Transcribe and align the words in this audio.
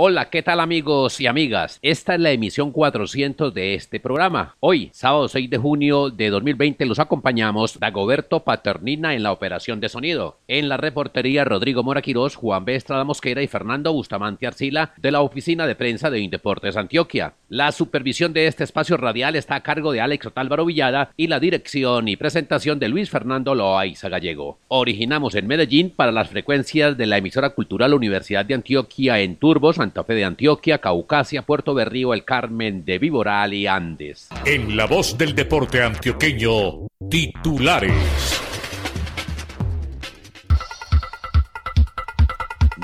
Hola, 0.00 0.30
¿qué 0.30 0.44
tal 0.44 0.60
amigos 0.60 1.20
y 1.20 1.26
amigas? 1.26 1.80
Esta 1.82 2.14
es 2.14 2.20
la 2.20 2.30
emisión 2.30 2.70
400 2.70 3.52
de 3.52 3.74
este 3.74 3.98
programa. 3.98 4.54
Hoy, 4.60 4.90
sábado 4.92 5.26
6 5.26 5.50
de 5.50 5.58
junio 5.58 6.08
de 6.10 6.30
2020, 6.30 6.86
los 6.86 7.00
acompañamos 7.00 7.80
Dagoberto 7.80 8.44
Paternina 8.44 9.16
en 9.16 9.24
la 9.24 9.32
operación 9.32 9.80
de 9.80 9.88
sonido. 9.88 10.38
En 10.46 10.68
la 10.68 10.76
reportería, 10.76 11.44
Rodrigo 11.44 11.82
Moraquirós, 11.82 12.36
Juan 12.36 12.64
B. 12.64 12.76
Estrada 12.76 13.02
Mosquera 13.02 13.42
y 13.42 13.48
Fernando 13.48 13.92
Bustamante 13.92 14.46
Arcila 14.46 14.92
de 14.98 15.10
la 15.10 15.20
oficina 15.20 15.66
de 15.66 15.74
prensa 15.74 16.10
de 16.10 16.20
Indeportes 16.20 16.76
Antioquia. 16.76 17.34
La 17.50 17.72
supervisión 17.72 18.34
de 18.34 18.46
este 18.46 18.62
espacio 18.62 18.98
radial 18.98 19.34
está 19.34 19.54
a 19.54 19.62
cargo 19.62 19.90
de 19.92 20.02
Alex 20.02 20.26
Otálvaro 20.26 20.66
Villada 20.66 21.12
y 21.16 21.28
la 21.28 21.40
dirección 21.40 22.06
y 22.06 22.16
presentación 22.16 22.78
de 22.78 22.90
Luis 22.90 23.08
Fernando 23.08 23.54
Loaiza 23.54 24.10
Gallego. 24.10 24.58
Originamos 24.68 25.34
en 25.34 25.46
Medellín 25.46 25.88
para 25.88 26.12
las 26.12 26.28
frecuencias 26.28 26.98
de 26.98 27.06
la 27.06 27.16
emisora 27.16 27.50
cultural 27.50 27.94
Universidad 27.94 28.44
de 28.44 28.52
Antioquia 28.52 29.20
en 29.20 29.36
Turbos, 29.36 29.76
Santa 29.76 30.04
Fe 30.04 30.12
de 30.12 30.26
Antioquia, 30.26 30.76
Caucasia, 30.76 31.40
Puerto 31.40 31.72
Berrío, 31.72 32.12
El 32.12 32.26
Carmen 32.26 32.84
de 32.84 32.98
Viboral 32.98 33.54
y 33.54 33.66
Andes. 33.66 34.28
En 34.44 34.76
la 34.76 34.84
voz 34.84 35.16
del 35.16 35.34
deporte 35.34 35.82
antioqueño, 35.82 36.86
titulares. 37.08 38.47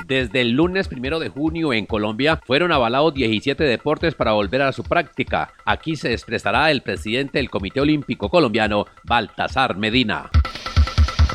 Desde 0.07 0.41
el 0.41 0.51
lunes 0.51 0.87
primero 0.87 1.17
de 1.17 1.29
junio 1.29 1.73
en 1.73 1.87
Colombia 1.87 2.39
fueron 2.45 2.71
avalados 2.71 3.15
17 3.15 3.63
deportes 3.63 4.13
para 4.13 4.33
volver 4.33 4.61
a 4.61 4.71
su 4.71 4.83
práctica. 4.83 5.51
Aquí 5.65 5.95
se 5.95 6.13
expresará 6.13 6.69
el 6.69 6.83
presidente 6.83 7.39
del 7.39 7.49
Comité 7.49 7.81
Olímpico 7.81 8.29
Colombiano, 8.29 8.85
Baltasar 9.03 9.77
Medina. 9.77 10.29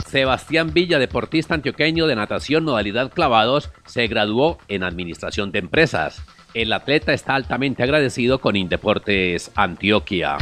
Sebastián 0.06 0.72
Villa, 0.72 1.00
deportista 1.00 1.54
antioqueño 1.54 2.06
de 2.06 2.14
natación 2.14 2.64
modalidad 2.64 3.12
clavados, 3.12 3.72
se 3.86 4.06
graduó 4.06 4.58
en 4.68 4.84
Administración 4.84 5.50
de 5.50 5.58
Empresas. 5.58 6.22
El 6.54 6.72
atleta 6.72 7.12
está 7.12 7.34
altamente 7.34 7.82
agradecido 7.82 8.40
con 8.40 8.54
Indeportes 8.54 9.50
Antioquia. 9.56 10.36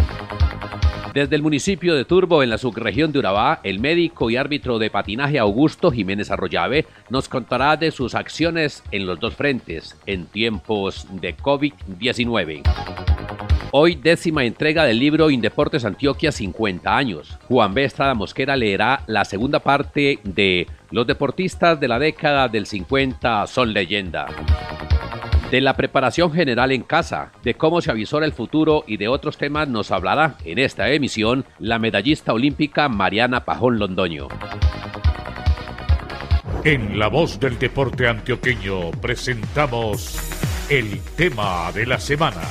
Desde 1.14 1.36
el 1.36 1.42
municipio 1.42 1.94
de 1.94 2.04
Turbo, 2.04 2.42
en 2.42 2.50
la 2.50 2.58
subregión 2.58 3.12
de 3.12 3.18
Urabá, 3.18 3.60
el 3.62 3.80
médico 3.80 4.28
y 4.30 4.36
árbitro 4.36 4.78
de 4.78 4.90
patinaje 4.90 5.38
Augusto 5.38 5.90
Jiménez 5.90 6.30
Arroyave 6.30 6.86
nos 7.08 7.28
contará 7.28 7.76
de 7.76 7.90
sus 7.90 8.14
acciones 8.14 8.82
en 8.92 9.06
los 9.06 9.18
dos 9.18 9.34
frentes 9.34 9.96
en 10.06 10.26
tiempos 10.26 11.06
de 11.10 11.34
COVID-19. 11.36 12.62
Hoy 13.70 13.96
décima 13.96 14.44
entrega 14.44 14.84
del 14.84 14.98
libro 14.98 15.30
Indeportes 15.30 15.84
Antioquia 15.84 16.30
50 16.30 16.94
años. 16.94 17.38
Juan 17.48 17.74
B. 17.74 17.84
Estrada 17.84 18.14
Mosquera 18.14 18.56
leerá 18.56 19.02
la 19.06 19.24
segunda 19.24 19.60
parte 19.60 20.18
de 20.24 20.66
Los 20.90 21.06
deportistas 21.06 21.80
de 21.80 21.88
la 21.88 21.98
década 21.98 22.48
del 22.48 22.66
50 22.66 23.46
son 23.46 23.72
leyenda. 23.72 24.26
De 25.50 25.62
la 25.62 25.76
preparación 25.76 26.30
general 26.30 26.72
en 26.72 26.82
casa, 26.82 27.32
de 27.42 27.54
cómo 27.54 27.80
se 27.80 27.90
avisora 27.90 28.26
el 28.26 28.34
futuro 28.34 28.84
y 28.86 28.98
de 28.98 29.08
otros 29.08 29.38
temas 29.38 29.66
nos 29.66 29.90
hablará 29.90 30.34
en 30.44 30.58
esta 30.58 30.90
emisión 30.90 31.46
la 31.58 31.78
medallista 31.78 32.34
olímpica 32.34 32.90
Mariana 32.90 33.46
Pajón 33.46 33.78
Londoño. 33.78 34.28
En 36.64 36.98
la 36.98 37.08
voz 37.08 37.40
del 37.40 37.58
deporte 37.58 38.06
antioqueño 38.06 38.90
presentamos 39.00 40.18
el 40.68 41.00
tema 41.16 41.72
de 41.72 41.86
la 41.86 41.98
semana. 41.98 42.42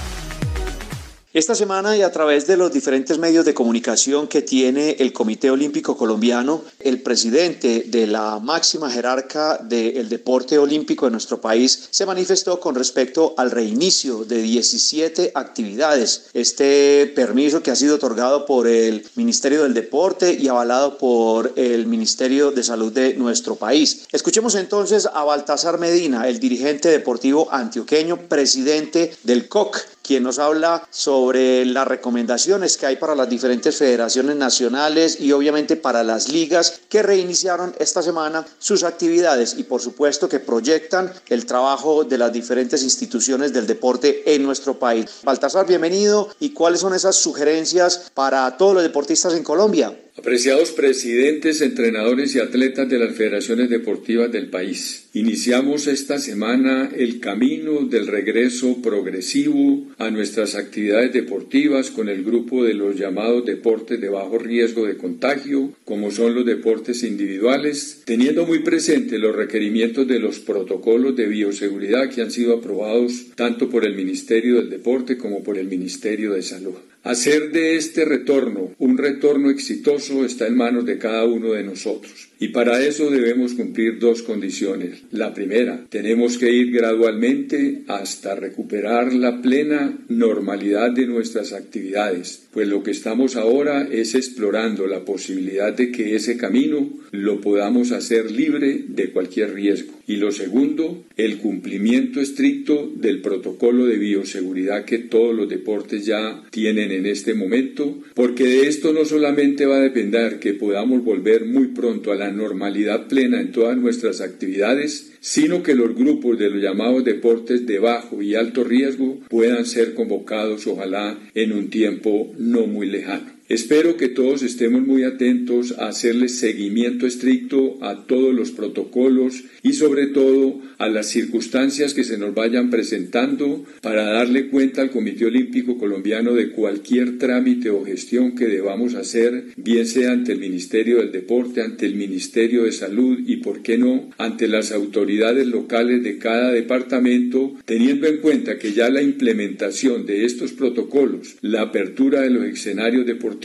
Esta 1.37 1.53
semana 1.53 1.95
y 1.95 2.01
a 2.01 2.11
través 2.11 2.47
de 2.47 2.57
los 2.57 2.73
diferentes 2.73 3.19
medios 3.19 3.45
de 3.45 3.53
comunicación 3.53 4.27
que 4.27 4.41
tiene 4.41 4.95
el 4.97 5.13
Comité 5.13 5.51
Olímpico 5.51 5.95
Colombiano, 5.95 6.63
el 6.79 7.03
presidente 7.03 7.83
de 7.85 8.07
la 8.07 8.39
máxima 8.39 8.89
jerarca 8.89 9.59
del 9.59 10.09
deporte 10.09 10.57
olímpico 10.57 11.05
de 11.05 11.11
nuestro 11.11 11.39
país 11.39 11.89
se 11.91 12.07
manifestó 12.07 12.59
con 12.59 12.73
respecto 12.73 13.35
al 13.37 13.51
reinicio 13.51 14.25
de 14.25 14.41
17 14.41 15.33
actividades. 15.35 16.25
Este 16.33 17.05
permiso 17.15 17.61
que 17.61 17.69
ha 17.69 17.75
sido 17.75 17.97
otorgado 17.97 18.47
por 18.47 18.67
el 18.67 19.05
Ministerio 19.13 19.61
del 19.61 19.75
Deporte 19.75 20.33
y 20.33 20.47
avalado 20.47 20.97
por 20.97 21.53
el 21.55 21.85
Ministerio 21.85 22.49
de 22.49 22.63
Salud 22.63 22.91
de 22.91 23.13
nuestro 23.13 23.57
país. 23.57 24.07
Escuchemos 24.11 24.55
entonces 24.55 25.07
a 25.13 25.23
Baltasar 25.23 25.77
Medina, 25.77 26.27
el 26.27 26.39
dirigente 26.39 26.89
deportivo 26.89 27.47
antioqueño, 27.51 28.27
presidente 28.27 29.15
del 29.21 29.47
COC, 29.47 29.96
quien 30.07 30.23
nos 30.23 30.39
habla 30.39 30.87
sobre 30.89 31.65
las 31.65 31.85
recomendaciones 31.85 32.77
que 32.77 32.85
hay 32.85 32.95
para 32.95 33.13
las 33.13 33.29
diferentes 33.29 33.75
federaciones 33.75 34.37
nacionales 34.37 35.19
y 35.19 35.33
obviamente 35.33 35.75
para 35.75 36.03
las 36.03 36.29
ligas 36.29 36.79
que 36.87 37.03
reiniciaron 37.03 37.75
esta 37.77 38.01
semana 38.01 38.45
sus 38.57 38.83
actividades 38.83 39.55
y 39.57 39.63
por 39.63 39.81
supuesto 39.81 40.29
que 40.29 40.39
proyectan 40.39 41.11
el 41.27 41.45
trabajo 41.45 42.05
de 42.05 42.17
las 42.17 42.31
diferentes 42.31 42.83
instituciones 42.83 43.51
del 43.51 43.67
deporte 43.67 44.33
en 44.33 44.43
nuestro 44.43 44.79
país. 44.79 45.05
Baltasar, 45.23 45.67
bienvenido 45.67 46.29
y 46.39 46.51
cuáles 46.51 46.79
son 46.79 46.93
esas 46.93 47.17
sugerencias 47.17 48.09
para 48.13 48.55
todos 48.55 48.75
los 48.75 48.83
deportistas 48.83 49.33
en 49.33 49.43
Colombia. 49.43 49.93
Apreciados 50.17 50.71
presidentes, 50.71 51.61
entrenadores 51.61 52.35
y 52.35 52.39
atletas 52.39 52.89
de 52.89 52.97
las 52.97 53.15
federaciones 53.15 53.69
deportivas 53.69 54.31
del 54.31 54.49
país, 54.49 55.09
iniciamos 55.13 55.85
esta 55.85 56.17
semana 56.17 56.89
el 56.97 57.19
camino 57.19 57.81
del 57.81 58.07
regreso 58.07 58.81
progresivo 58.81 59.85
a 59.99 60.09
nuestras 60.09 60.55
actividades 60.55 61.13
deportivas 61.13 61.91
con 61.91 62.09
el 62.09 62.23
grupo 62.23 62.63
de 62.63 62.73
los 62.73 62.95
llamados 62.95 63.45
deportes 63.45 64.01
de 64.01 64.09
bajo 64.09 64.39
riesgo 64.39 64.87
de 64.87 64.97
contagio, 64.97 65.73
como 65.85 66.09
son 66.09 66.33
los 66.33 66.47
deportes 66.47 67.03
individuales, 67.03 68.01
teniendo 68.03 68.47
muy 68.47 68.59
presente 68.63 69.19
los 69.19 69.35
requerimientos 69.35 70.07
de 70.07 70.19
los 70.19 70.39
protocolos 70.39 71.15
de 71.15 71.27
bioseguridad 71.27 72.09
que 72.09 72.23
han 72.23 72.31
sido 72.31 72.55
aprobados 72.55 73.27
tanto 73.35 73.69
por 73.69 73.85
el 73.85 73.95
Ministerio 73.95 74.55
del 74.55 74.71
Deporte 74.71 75.15
como 75.15 75.43
por 75.43 75.59
el 75.59 75.67
Ministerio 75.67 76.33
de 76.33 76.41
Salud. 76.41 76.73
Hacer 77.07 77.51
de 77.53 77.77
este 77.77 78.03
retorno 78.03 78.75
un 78.79 78.97
retorno 78.97 79.49
exitoso 79.49 80.25
está 80.25 80.45
en 80.45 80.57
manos 80.57 80.85
de 80.85 80.97
cada 80.97 81.23
uno 81.23 81.53
de 81.53 81.63
nosotros. 81.63 82.26
Y 82.39 82.49
para 82.49 82.85
eso 82.85 83.09
debemos 83.09 83.53
cumplir 83.53 83.99
dos 83.99 84.21
condiciones. 84.21 85.03
La 85.11 85.33
primera, 85.33 85.85
tenemos 85.89 86.37
que 86.37 86.51
ir 86.51 86.71
gradualmente 86.71 87.83
hasta 87.87 88.35
recuperar 88.35 89.13
la 89.13 89.41
plena 89.41 89.97
normalidad 90.07 90.91
de 90.91 91.07
nuestras 91.07 91.53
actividades, 91.53 92.47
pues 92.51 92.67
lo 92.67 92.83
que 92.83 92.91
estamos 92.91 93.35
ahora 93.35 93.87
es 93.91 94.13
explorando 94.15 94.87
la 94.87 95.03
posibilidad 95.05 95.73
de 95.73 95.91
que 95.91 96.15
ese 96.15 96.37
camino 96.37 96.89
lo 97.11 97.41
podamos 97.41 97.91
hacer 97.91 98.31
libre 98.31 98.83
de 98.87 99.11
cualquier 99.11 99.53
riesgo. 99.53 99.93
Y 100.07 100.15
lo 100.17 100.31
segundo, 100.31 101.03
el 101.17 101.37
cumplimiento 101.37 102.21
estricto 102.21 102.89
del 102.95 103.21
protocolo 103.21 103.85
de 103.85 103.97
bioseguridad 103.97 104.85
que 104.85 104.99
todos 104.99 105.35
los 105.35 105.49
deportes 105.49 106.05
ya 106.05 106.43
tienen 106.49 106.91
en 106.91 107.05
este 107.05 107.33
momento, 107.33 108.01
porque 108.13 108.45
de 108.45 108.67
esto 108.67 108.93
no 108.93 109.03
solamente 109.03 109.65
va 109.65 109.77
a 109.77 109.81
depender 109.81 110.39
que 110.39 110.53
podamos 110.53 111.03
volver 111.03 111.45
muy 111.45 111.67
pronto 111.67 112.11
a 112.11 112.15
la 112.15 112.26
normalidad 112.31 113.07
plena 113.07 113.39
en 113.39 113.51
todas 113.51 113.77
nuestras 113.77 114.21
actividades, 114.21 115.13
sino 115.19 115.63
que 115.63 115.75
los 115.75 115.95
grupos 115.95 116.37
de 116.37 116.49
los 116.49 116.61
llamados 116.61 117.03
deportes 117.03 117.65
de 117.65 117.79
bajo 117.79 118.21
y 118.21 118.35
alto 118.35 118.63
riesgo 118.63 119.19
puedan 119.29 119.65
ser 119.65 119.93
convocados 119.93 120.67
ojalá 120.67 121.17
en 121.33 121.53
un 121.53 121.69
tiempo 121.69 122.33
no 122.37 122.67
muy 122.67 122.87
lejano. 122.87 123.36
Espero 123.49 123.95
que 123.95 124.09
todos 124.09 124.43
estemos 124.43 124.85
muy 124.85 125.03
atentos 125.03 125.73
a 125.79 125.87
hacerle 125.87 126.27
seguimiento 126.27 127.07
estricto 127.07 127.77
a 127.81 128.05
todos 128.05 128.35
los 128.35 128.51
protocolos 128.51 129.45
y 129.63 129.71
sobre 129.71 130.07
todo 130.07 130.59
a 130.77 130.89
las 130.89 131.07
circunstancias 131.07 131.93
que 131.93 132.03
se 132.03 132.17
nos 132.17 132.33
vayan 132.33 132.69
presentando 132.69 133.63
para 133.81 134.03
darle 134.03 134.49
cuenta 134.49 134.81
al 134.81 134.91
Comité 134.91 135.27
Olímpico 135.27 135.77
Colombiano 135.77 136.33
de 136.33 136.49
cualquier 136.49 137.19
trámite 137.19 137.69
o 137.69 137.85
gestión 137.85 138.35
que 138.35 138.47
debamos 138.47 138.95
hacer, 138.95 139.45
bien 139.55 139.87
sea 139.87 140.11
ante 140.11 140.33
el 140.33 140.39
Ministerio 140.39 140.97
del 140.97 141.13
Deporte, 141.13 141.61
ante 141.61 141.85
el 141.85 141.95
Ministerio 141.95 142.65
de 142.65 142.73
Salud 142.73 143.17
y, 143.25 143.37
por 143.37 143.61
qué 143.61 143.77
no, 143.77 144.09
ante 144.17 144.49
las 144.49 144.73
autoridades 144.73 145.47
locales 145.47 146.03
de 146.03 146.17
cada 146.17 146.51
departamento, 146.51 147.55
teniendo 147.63 148.07
en 148.07 148.17
cuenta 148.17 148.59
que 148.59 148.73
ya 148.73 148.89
la 148.89 149.01
implementación 149.01 150.05
de 150.05 150.25
estos 150.25 150.51
protocolos, 150.51 151.37
la 151.41 151.61
apertura 151.61 152.21
de 152.21 152.29
los 152.29 152.43
escenarios 152.43 153.05
deportivos 153.05 153.36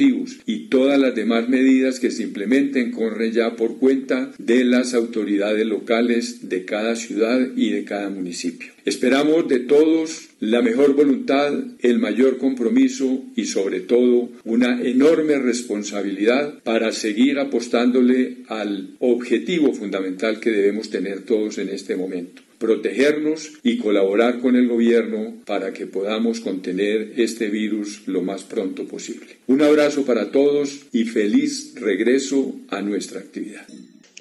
y 0.47 0.69
todas 0.69 0.99
las 0.99 1.15
demás 1.15 1.49
medidas 1.49 2.01
que 2.01 2.11
se 2.11 2.23
implementen 2.23 2.91
corren 2.91 3.33
ya 3.33 3.57
por 3.57 3.79
cuenta 3.79 4.33
de 4.39 4.65
las 4.65 4.95
autoridades 4.95 5.67
locales 5.67 6.49
de 6.49 6.65
cada 6.65 6.97
ciudad 6.97 7.41
y 7.57 7.71
de 7.71 7.85
cada 7.85 8.09
municipio. 8.09 8.73
Esperamos 8.85 9.49
de 9.49 9.61
todos 9.61 10.31
la 10.41 10.61
mejor 10.63 10.95
voluntad, 10.95 11.53
el 11.81 11.99
mayor 11.99 12.39
compromiso 12.39 13.25
y 13.37 13.45
sobre 13.45 13.81
todo 13.81 14.31
una 14.45 14.83
enorme 14.83 15.39
responsabilidad 15.39 16.63
para 16.65 16.91
seguir 16.93 17.39
apostándole 17.39 18.39
al 18.49 18.97
objetivo 18.99 19.73
fundamental 19.73 20.41
que 20.41 20.51
debemos 20.51 20.91
tener 20.91 21.23
todos 21.23 21.59
en 21.59 21.69
este 21.69 21.97
momento 21.97 22.43
protegernos 22.63 23.55
y 23.65 23.79
colaborar 23.79 24.39
con 24.39 24.55
el 24.55 24.69
gobierno 24.69 25.35
para 25.45 25.73
que 25.73 25.89
podamos 25.89 26.39
contener 26.39 27.15
este 27.17 27.49
virus 27.49 28.07
lo 28.07 28.23
más 28.23 28.45
pronto 28.45 28.87
posible. 28.87 29.39
Un 29.49 29.63
abrazo 29.63 30.05
para 30.05 30.31
todos 30.31 30.83
y 30.93 31.05
feliz 31.05 31.75
regreso 31.75 32.55
a 32.69 32.81
nuestra 32.81 33.19
actividad. 33.19 33.67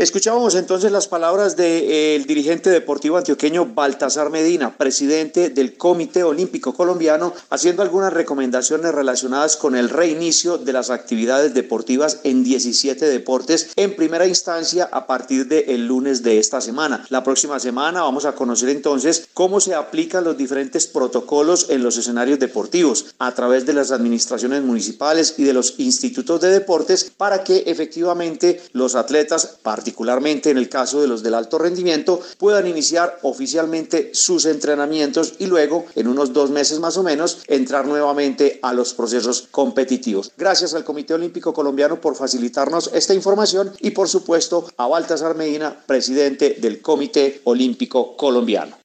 Escuchábamos 0.02 0.56
entonces 0.56 0.92
las 0.92 1.08
palabras 1.08 1.56
del 1.56 2.26
dirigente 2.26 2.72
deportivo 2.72 3.18
antioqueño 3.18 3.68
Baltasar 3.68 4.32
Medina, 4.32 4.76
presidente 4.76 5.52
del 5.52 5.78
Comité 5.78 6.24
Olímpico 6.24 6.74
Colombiano, 6.74 7.36
haciendo 7.52 7.84
algunas 7.84 8.12
recomendaciones 8.12 8.96
relacionadas 8.96 9.58
con 9.58 9.76
el 9.76 9.90
reinicio 9.90 10.58
de 10.58 10.74
las 10.74 10.90
actividades 10.90 11.54
deportivas 11.54 12.18
en 12.24 12.44
17 12.44 13.06
deportes 13.06 13.74
en 13.76 13.96
primera 13.96 14.26
instancia 14.26 14.90
a 14.92 15.06
partir 15.06 15.48
del 15.48 15.86
lunes 15.86 16.24
de 16.24 16.40
esta 16.40 16.62
semana. 16.62 17.06
La 17.10 17.24
próxima 17.24 17.60
semana 17.60 18.02
vamos 18.02 18.26
a 18.26 18.34
conocer 18.34 18.70
entonces 18.70 19.28
cómo 19.36 19.60
se 19.60 19.76
aplican 19.76 20.24
los 20.24 20.36
diferentes 20.36 20.88
protocolos 20.88 21.68
en 21.70 21.84
los 21.84 21.96
escenarios 22.00 22.40
deportivos 22.40 23.14
a 23.20 23.36
través 23.36 23.68
de 23.68 23.74
las 23.74 23.92
administraciones 23.92 24.64
municipales 24.64 25.36
y 25.38 25.44
de 25.44 25.54
los 25.54 25.76
institutos 25.78 26.42
de 26.42 26.50
deportes 26.50 27.12
para 27.16 27.44
que 27.44 27.66
efectivamente 27.68 28.60
los 28.74 28.96
atletas 28.96 29.60
participen 29.62 29.91
particularmente 29.92 30.50
en 30.52 30.58
el 30.58 30.70
caso 30.70 31.02
de 31.02 31.08
los 31.08 31.22
del 31.22 31.34
alto 31.34 31.58
rendimiento, 31.58 32.22
puedan 32.38 32.66
iniciar 32.66 33.20
oficialmente 33.24 34.12
sus 34.14 34.46
entrenamientos 34.46 35.34
y 35.38 35.48
luego, 35.48 35.86
en 35.96 36.08
unos 36.08 36.32
dos 36.32 36.50
meses 36.50 36.80
más 36.80 36.96
o 36.96 37.04
menos, 37.04 37.40
entrar 37.48 37.86
nuevamente 37.86 38.58
a 38.62 38.72
los 38.72 38.94
procesos 38.94 39.50
competitivos. 39.52 40.32
Gracias 40.38 40.74
al 40.76 40.86
Comité 40.86 41.14
Olímpico 41.14 41.54
Colombiano 41.54 42.00
por 42.00 42.16
facilitarnos 42.16 42.90
esta 42.94 43.14
información 43.14 43.74
y, 43.82 43.92
por 43.92 44.08
supuesto, 44.08 44.66
a 44.78 44.88
Baltasar 44.88 45.36
Medina, 45.36 45.76
presidente 45.86 46.56
del 46.62 46.82
Comité 46.82 47.42
Olímpico 47.44 48.16
Colombiano. 48.16 48.78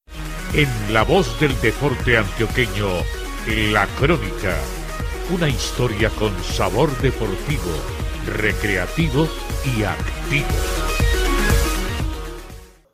En 0.54 0.68
la 0.92 1.04
voz 1.04 1.38
del 1.38 1.52
deporte 1.60 2.16
antioqueño, 2.16 2.88
la 3.70 3.86
crónica, 4.00 4.58
una 5.32 5.48
historia 5.48 6.10
con 6.10 6.32
sabor 6.42 6.90
deportivo, 6.98 7.70
recreativo 8.26 9.28
y 9.64 9.84
activo. 9.84 10.95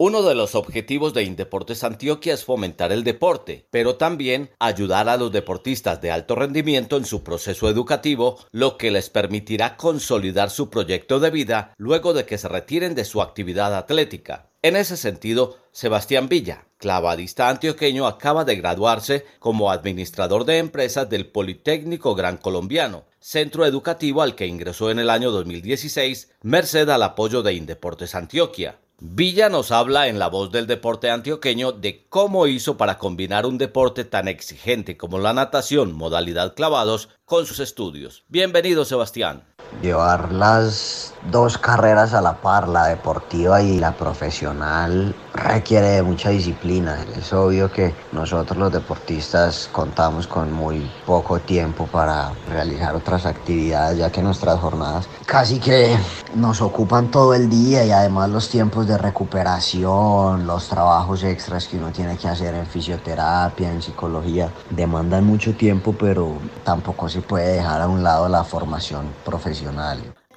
Uno 0.05 0.25
de 0.25 0.35
los 0.35 0.57
objetivos 0.57 1.15
de 1.15 1.23
Indeportes 1.23 1.85
Antioquia 1.85 2.35
es 2.35 2.45
fomentar 2.45 2.91
el 2.91 3.05
deporte, 3.05 3.69
pero 3.71 3.95
también 3.95 4.51
ayudar 4.59 5.09
a 5.09 5.17
los 5.17 5.31
deportistas 5.31 6.01
de 6.01 6.11
alto 6.11 6.35
rendimiento 6.35 6.97
en 6.97 7.05
su 7.05 7.23
proceso 7.23 7.69
educativo, 7.69 8.41
lo 8.51 8.79
que 8.79 8.91
les 8.91 9.11
permitirá 9.11 9.77
consolidar 9.77 10.51
su 10.51 10.71
proyecto 10.71 11.21
de 11.21 11.31
vida 11.31 11.73
luego 11.77 12.15
de 12.15 12.27
que 12.27 12.37
se 12.37 12.49
retiren 12.49 12.97
de 12.97 13.05
su 13.05 13.23
actividad 13.23 13.77
atlética. 13.77 14.51
En 14.61 14.75
ese 14.75 14.97
sentido, 14.97 15.59
Sebastián 15.71 16.29
Villa, 16.29 16.67
clavadista 16.79 17.49
antioqueño, 17.49 18.09
acaba 18.09 18.45
de 18.45 18.57
graduarse 18.57 19.25
como 19.39 19.71
administrador 19.71 20.45
de 20.45 20.59
empresas 20.59 21.09
del 21.09 21.27
Politécnico 21.27 22.17
Gran 22.17 22.39
Colombiano, 22.39 23.05
centro 23.21 23.67
educativo 23.67 24.23
al 24.23 24.35
que 24.35 24.49
ingresó 24.49 24.91
en 24.91 24.99
el 24.99 25.11
año 25.11 25.31
2016, 25.31 26.33
merced 26.43 26.89
al 26.89 27.05
apoyo 27.05 27.45
de 27.45 27.55
Indeportes 27.55 28.17
Antioquia. 28.17 28.82
Villa 29.05 29.49
nos 29.49 29.73
habla 29.73 30.07
en 30.07 30.21
la 30.21 30.29
voz 30.29 30.53
del 30.53 30.69
deporte 30.69 31.11
antioqueño 31.11 31.73
de 31.73 32.07
cómo 32.09 32.47
hizo 32.47 32.77
para 32.77 32.99
combinar 32.99 33.47
un 33.47 33.59
deporte 33.59 34.05
tan 34.05 34.29
exigente 34.29 34.97
como 34.97 35.19
la 35.19 35.33
natación, 35.33 35.93
modalidad 35.93 36.55
clavados, 36.55 37.09
con 37.25 37.45
sus 37.45 37.59
estudios. 37.59 38.25
Bienvenido, 38.29 38.85
Sebastián. 38.85 39.52
Llevar 39.81 40.33
las 40.33 41.15
dos 41.31 41.59
carreras 41.59 42.15
a 42.15 42.21
la 42.21 42.41
par, 42.41 42.69
la 42.69 42.87
deportiva 42.87 43.63
y 43.63 43.79
la 43.79 43.93
profesional, 43.93 45.15
requiere 45.35 45.89
de 45.89 46.03
mucha 46.03 46.31
disciplina. 46.31 47.05
Es 47.17 47.33
obvio 47.33 47.71
que 47.71 47.95
nosotros 48.13 48.59
los 48.59 48.73
deportistas 48.73 49.69
contamos 49.73 50.27
con 50.27 50.53
muy 50.53 50.91
poco 51.07 51.39
tiempo 51.39 51.87
para 51.87 52.33
realizar 52.49 52.95
otras 52.95 53.27
actividades, 53.27 53.99
ya 53.99 54.11
que 54.11 54.23
nuestras 54.23 54.59
jornadas 54.61 55.09
casi 55.27 55.59
que 55.59 55.97
nos 56.35 56.61
ocupan 56.61 57.11
todo 57.11 57.35
el 57.35 57.49
día 57.49 57.85
y 57.85 57.91
además 57.91 58.31
los 58.31 58.49
tiempos 58.49 58.87
de 58.87 58.99
recuperación, 58.99 60.47
los 60.47 60.69
trabajos 60.69 61.23
extras 61.23 61.69
que 61.69 61.79
uno 61.79 61.91
tiene 61.91 62.17
que 62.17 62.29
hacer 62.29 62.55
en 62.55 62.67
fisioterapia, 62.67 63.71
en 63.71 63.81
psicología, 63.81 64.51
demandan 64.71 65.25
mucho 65.25 65.55
tiempo, 65.55 65.95
pero 65.99 66.37
tampoco 66.65 67.09
se 67.09 67.21
puede 67.21 67.55
dejar 67.55 67.81
a 67.81 67.89
un 67.89 68.03
lado 68.03 68.29
la 68.29 68.45
formación 68.45 69.07
profesional. 69.25 69.62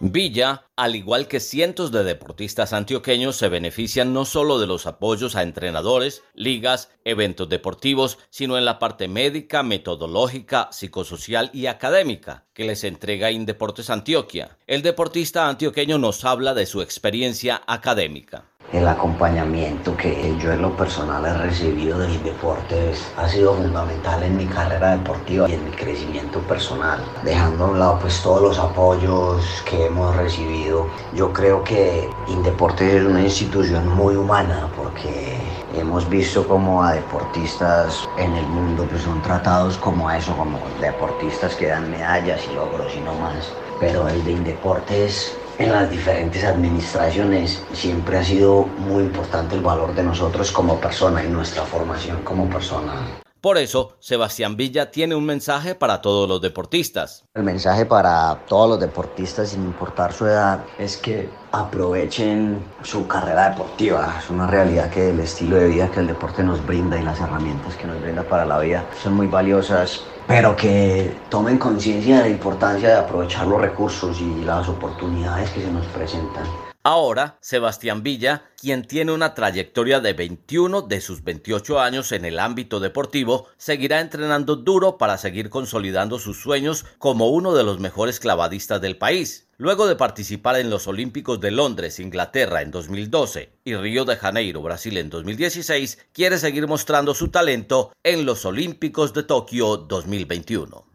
Villa, 0.01 0.66
al 0.75 0.95
igual 0.95 1.27
que 1.27 1.39
cientos 1.39 1.92
de 1.92 2.04
deportistas 2.04 2.74
antioqueños, 2.74 3.38
se 3.38 3.48
benefician 3.48 4.13
no 4.13 4.25
solo 4.25 4.60
de 4.60 4.68
los 4.68 4.88
apoyos 4.88 5.38
a 5.38 5.42
entrenadores, 5.42 6.22
ligas, 6.33 6.92
eventos 7.06 7.48
deportivos, 7.48 8.18
sino 8.30 8.57
en 8.57 8.66
la 8.66 8.77
parte 8.77 9.07
médica, 9.07 9.63
metodológica, 9.63 10.68
psicosocial 10.72 11.50
y 11.54 11.68
académica 11.68 12.44
que 12.54 12.66
les 12.66 12.83
entrega 12.83 13.31
Indeportes 13.31 13.89
Antioquia. 13.89 14.57
El 14.68 14.81
deportista 14.81 15.48
antioqueño 15.48 15.98
nos 15.98 16.25
habla 16.25 16.54
de 16.54 16.66
su 16.66 16.81
experiencia 16.81 17.62
académica 17.66 18.45
el 18.73 18.88
acompañamiento 18.88 19.95
que 19.95 20.35
yo 20.39 20.51
en 20.51 20.62
lo 20.62 20.75
personal 20.75 21.25
he 21.25 21.33
recibido 21.33 22.00
del 22.00 22.21
deporte 22.23 22.94
ha 23.15 23.29
sido 23.29 23.53
fundamental 23.53 24.23
en 24.23 24.38
mi 24.38 24.45
carrera 24.45 24.97
deportiva 24.97 25.50
y 25.50 25.53
en 25.53 25.65
mi 25.65 25.71
crecimiento 25.71 26.39
personal. 26.39 27.00
Dejando 27.23 27.65
a 27.65 27.67
un 27.69 27.79
lado 27.79 28.00
pues 28.00 28.21
todos 28.21 28.41
los 28.41 28.59
apoyos 28.59 29.63
que 29.69 29.85
hemos 29.85 30.15
recibido, 30.15 30.88
yo 31.13 31.31
creo 31.31 31.63
que 31.63 32.09
Indeporte 32.27 32.97
es 32.97 33.03
una 33.03 33.21
institución 33.21 33.88
muy 33.88 34.15
humana 34.15 34.67
porque 34.75 35.38
hemos 35.75 36.09
visto 36.09 36.47
como 36.47 36.83
a 36.83 36.94
deportistas 36.94 38.07
en 38.17 38.33
el 38.33 38.47
mundo 38.47 38.88
pues 38.89 39.03
son 39.03 39.21
tratados 39.21 39.77
como 39.77 40.09
a 40.09 40.17
eso, 40.17 40.35
como 40.35 40.59
deportistas 40.81 41.56
que 41.56 41.67
dan 41.67 41.91
medallas 41.91 42.41
y 42.50 42.56
logros 42.56 42.94
y 42.95 43.00
no 43.01 43.13
más. 43.15 43.53
Pero 43.79 44.07
el 44.07 44.23
de 44.23 44.31
Indeportes 44.31 45.38
en 45.57 45.72
las 45.72 45.90
diferentes 45.90 46.44
administraciones 46.44 47.62
siempre 47.74 48.18
ha 48.18 48.24
sido 48.24 48.63
muy 48.63 49.04
importante 49.04 49.56
el 49.56 49.62
valor 49.62 49.96
de 49.96 50.04
nosotros 50.04 50.52
como 50.52 50.80
persona 50.80 51.24
y 51.24 51.30
nuestra 51.30 51.63
formación 51.63 52.22
como 52.24 52.50
persona. 52.50 53.25
Por 53.46 53.60
eso, 53.60 53.92
Sebastián 54.00 54.58
Villa 54.58 54.90
tiene 54.90 55.14
un 55.14 55.24
mensaje 55.24 55.75
para 55.75 56.02
todos 56.02 56.28
los 56.28 56.42
deportistas. 56.42 57.25
El 57.36 57.44
mensaje 57.44 57.86
para 57.86 58.40
todos 58.48 58.68
los 58.68 58.80
deportistas, 58.80 59.50
sin 59.50 59.62
importar 59.66 60.14
su 60.14 60.25
edad, 60.25 60.66
es 60.80 60.98
que 60.98 61.30
aprovechen 61.52 62.58
su 62.82 63.08
carrera 63.08 63.52
deportiva. 63.52 64.16
Es 64.18 64.32
una 64.32 64.48
realidad 64.48 64.90
que 64.90 65.12
el 65.12 65.20
estilo 65.20 65.58
de 65.58 65.68
vida 65.68 65.92
que 65.92 66.00
el 66.00 66.08
deporte 66.08 66.42
nos 66.42 66.66
brinda 66.66 67.00
y 67.00 67.04
las 67.04 67.22
herramientas 67.22 67.75
que 67.75 67.86
nos 67.86 68.02
brinda 68.02 68.24
para 68.24 68.46
la 68.46 68.58
vida 68.58 68.84
son 69.04 69.14
muy 69.14 69.28
valiosas 69.28 70.02
pero 70.28 70.56
que 70.56 71.16
tomen 71.30 71.60
conciencia 71.60 72.18
de 72.18 72.22
la 72.24 72.30
importancia 72.30 72.90
de 72.90 72.96
aprovechar 72.96 73.46
los 73.46 73.62
recursos 73.62 74.20
y 74.22 74.44
las 74.44 74.68
oportunidades 74.68 75.52
que 75.52 75.62
se 75.62 75.72
nos 75.72 75.86
presentan. 75.86 76.46
Ahora, 76.88 77.39
Sebastián 77.42 78.04
Villa, 78.04 78.44
quien 78.62 78.84
tiene 78.86 79.12
una 79.12 79.34
trayectoria 79.34 80.01
de 80.01 80.13
21 80.13 80.84
de 80.84 81.01
sus 81.01 81.24
28 81.24 81.80
años 81.80 82.12
en 82.12 82.25
el 82.25 82.38
ámbito 82.38 82.80
deportivo, 82.80 83.48
seguirá 83.58 84.01
entrenando 84.01 84.56
duro 84.56 85.00
para 85.00 85.18
seguir 85.18 85.50
consolidando 85.50 86.20
sus 86.20 86.39
sueños 86.39 86.86
como 87.00 87.30
uno 87.30 87.56
de 87.56 87.63
los 87.63 87.80
mejores 87.80 88.20
clavadistas 88.20 88.82
del 88.82 89.00
país. 89.00 89.48
Luego 89.58 89.88
de 89.88 89.96
participar 89.96 90.60
en 90.60 90.70
los 90.70 90.86
Olímpicos 90.86 91.39
de 91.39 91.50
Londres, 91.50 92.00
Inglaterra 92.00 92.62
en 92.62 92.70
2012 92.70 93.50
y 93.63 93.74
Río 93.74 94.06
de 94.06 94.18
Janeiro, 94.18 94.62
Brasil 94.62 94.96
en 95.00 95.10
2016, 95.10 95.98
quiere 96.13 96.38
seguir 96.38 96.68
mostrando 96.68 97.15
su 97.15 97.30
talento 97.30 97.94
en 98.04 98.27
los 98.27 98.46
Olímpicos 98.46 99.12
de 99.12 99.24
Tokio 99.24 99.77
2021. 99.77 100.86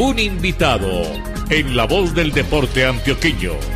Un 0.00 0.18
invitado 0.18 0.90
en 1.50 1.76
la 1.76 1.86
voz 1.86 2.12
del 2.16 2.32
deporte 2.32 2.84
antioqueño. 2.84 3.75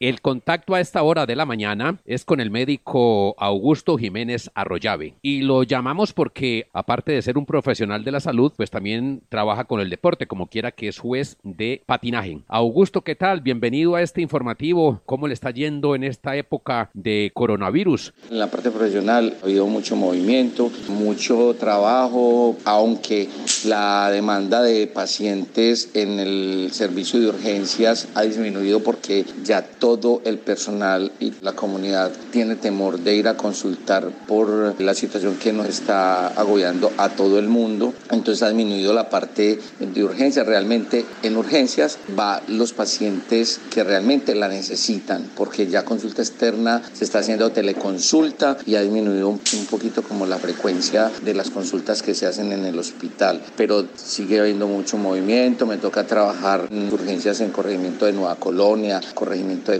El 0.00 0.22
contacto 0.22 0.74
a 0.74 0.80
esta 0.80 1.02
hora 1.02 1.26
de 1.26 1.36
la 1.36 1.44
mañana 1.44 2.00
es 2.06 2.24
con 2.24 2.40
el 2.40 2.50
médico 2.50 3.34
Augusto 3.36 3.98
Jiménez 3.98 4.50
Arroyave 4.54 5.12
y 5.20 5.42
lo 5.42 5.62
llamamos 5.62 6.14
porque 6.14 6.68
aparte 6.72 7.12
de 7.12 7.20
ser 7.20 7.36
un 7.36 7.44
profesional 7.44 8.02
de 8.02 8.10
la 8.10 8.20
salud, 8.20 8.50
pues 8.56 8.70
también 8.70 9.20
trabaja 9.28 9.64
con 9.64 9.78
el 9.78 9.90
deporte, 9.90 10.26
como 10.26 10.46
quiera 10.46 10.72
que 10.72 10.88
es 10.88 10.98
juez 10.98 11.36
de 11.42 11.82
patinaje. 11.84 12.40
Augusto, 12.48 13.02
¿qué 13.02 13.14
tal? 13.14 13.42
Bienvenido 13.42 13.94
a 13.94 14.00
este 14.00 14.22
informativo. 14.22 15.02
¿Cómo 15.04 15.28
le 15.28 15.34
está 15.34 15.50
yendo 15.50 15.94
en 15.94 16.04
esta 16.04 16.34
época 16.34 16.88
de 16.94 17.30
coronavirus? 17.34 18.14
En 18.30 18.38
la 18.38 18.50
parte 18.50 18.70
profesional 18.70 19.36
ha 19.42 19.44
habido 19.44 19.66
mucho 19.66 19.96
movimiento, 19.96 20.72
mucho 20.88 21.54
trabajo, 21.60 22.56
aunque 22.64 23.28
la 23.66 24.10
demanda 24.10 24.62
de 24.62 24.86
pacientes 24.86 25.90
en 25.92 26.18
el 26.18 26.70
servicio 26.72 27.20
de 27.20 27.26
urgencias 27.26 28.08
ha 28.14 28.22
disminuido 28.22 28.82
porque 28.82 29.26
ya 29.44 29.60
todo 29.60 29.89
todo 29.90 30.22
el 30.24 30.38
personal 30.38 31.10
y 31.18 31.32
la 31.40 31.52
comunidad 31.52 32.12
tiene 32.30 32.54
temor 32.54 33.00
de 33.00 33.16
ir 33.16 33.26
a 33.26 33.36
consultar 33.36 34.08
por 34.28 34.80
la 34.80 34.94
situación 34.94 35.36
que 35.36 35.52
nos 35.52 35.66
está 35.66 36.28
agobiando 36.28 36.92
a 36.96 37.08
todo 37.08 37.38
el 37.38 37.48
mundo. 37.48 37.92
Entonces 38.10 38.42
ha 38.44 38.48
disminuido 38.48 38.92
la 38.92 39.10
parte 39.10 39.58
de 39.80 40.04
urgencias. 40.04 40.46
Realmente 40.46 41.04
en 41.24 41.36
urgencias 41.36 41.98
va 42.16 42.40
los 42.46 42.72
pacientes 42.72 43.60
que 43.70 43.82
realmente 43.82 44.34
la 44.34 44.48
necesitan, 44.48 45.28
porque 45.36 45.66
ya 45.66 45.84
consulta 45.84 46.22
externa 46.22 46.82
se 46.92 47.04
está 47.04 47.18
haciendo 47.18 47.50
teleconsulta 47.50 48.58
y 48.66 48.76
ha 48.76 48.82
disminuido 48.82 49.28
un, 49.28 49.40
poquito 49.70 50.02
como 50.02 50.26
la 50.26 50.38
frecuencia 50.38 51.10
de 51.22 51.34
las 51.34 51.50
consultas 51.50 52.02
que 52.02 52.14
se 52.14 52.26
hacen 52.26 52.52
en 52.52 52.64
el 52.64 52.78
hospital. 52.78 53.42
Pero 53.56 53.86
sigue 53.96 54.40
habiendo 54.40 54.68
mucho 54.68 54.96
movimiento, 54.98 55.66
me 55.66 55.78
toca 55.78 56.06
trabajar 56.06 56.68
en 56.70 56.92
urgencias 56.92 57.40
en 57.40 57.50
corregimiento 57.50 58.06
de 58.06 58.12
Nueva 58.12 58.36
Colonia, 58.36 59.00
corregimiento 59.14 59.72
de 59.72 59.79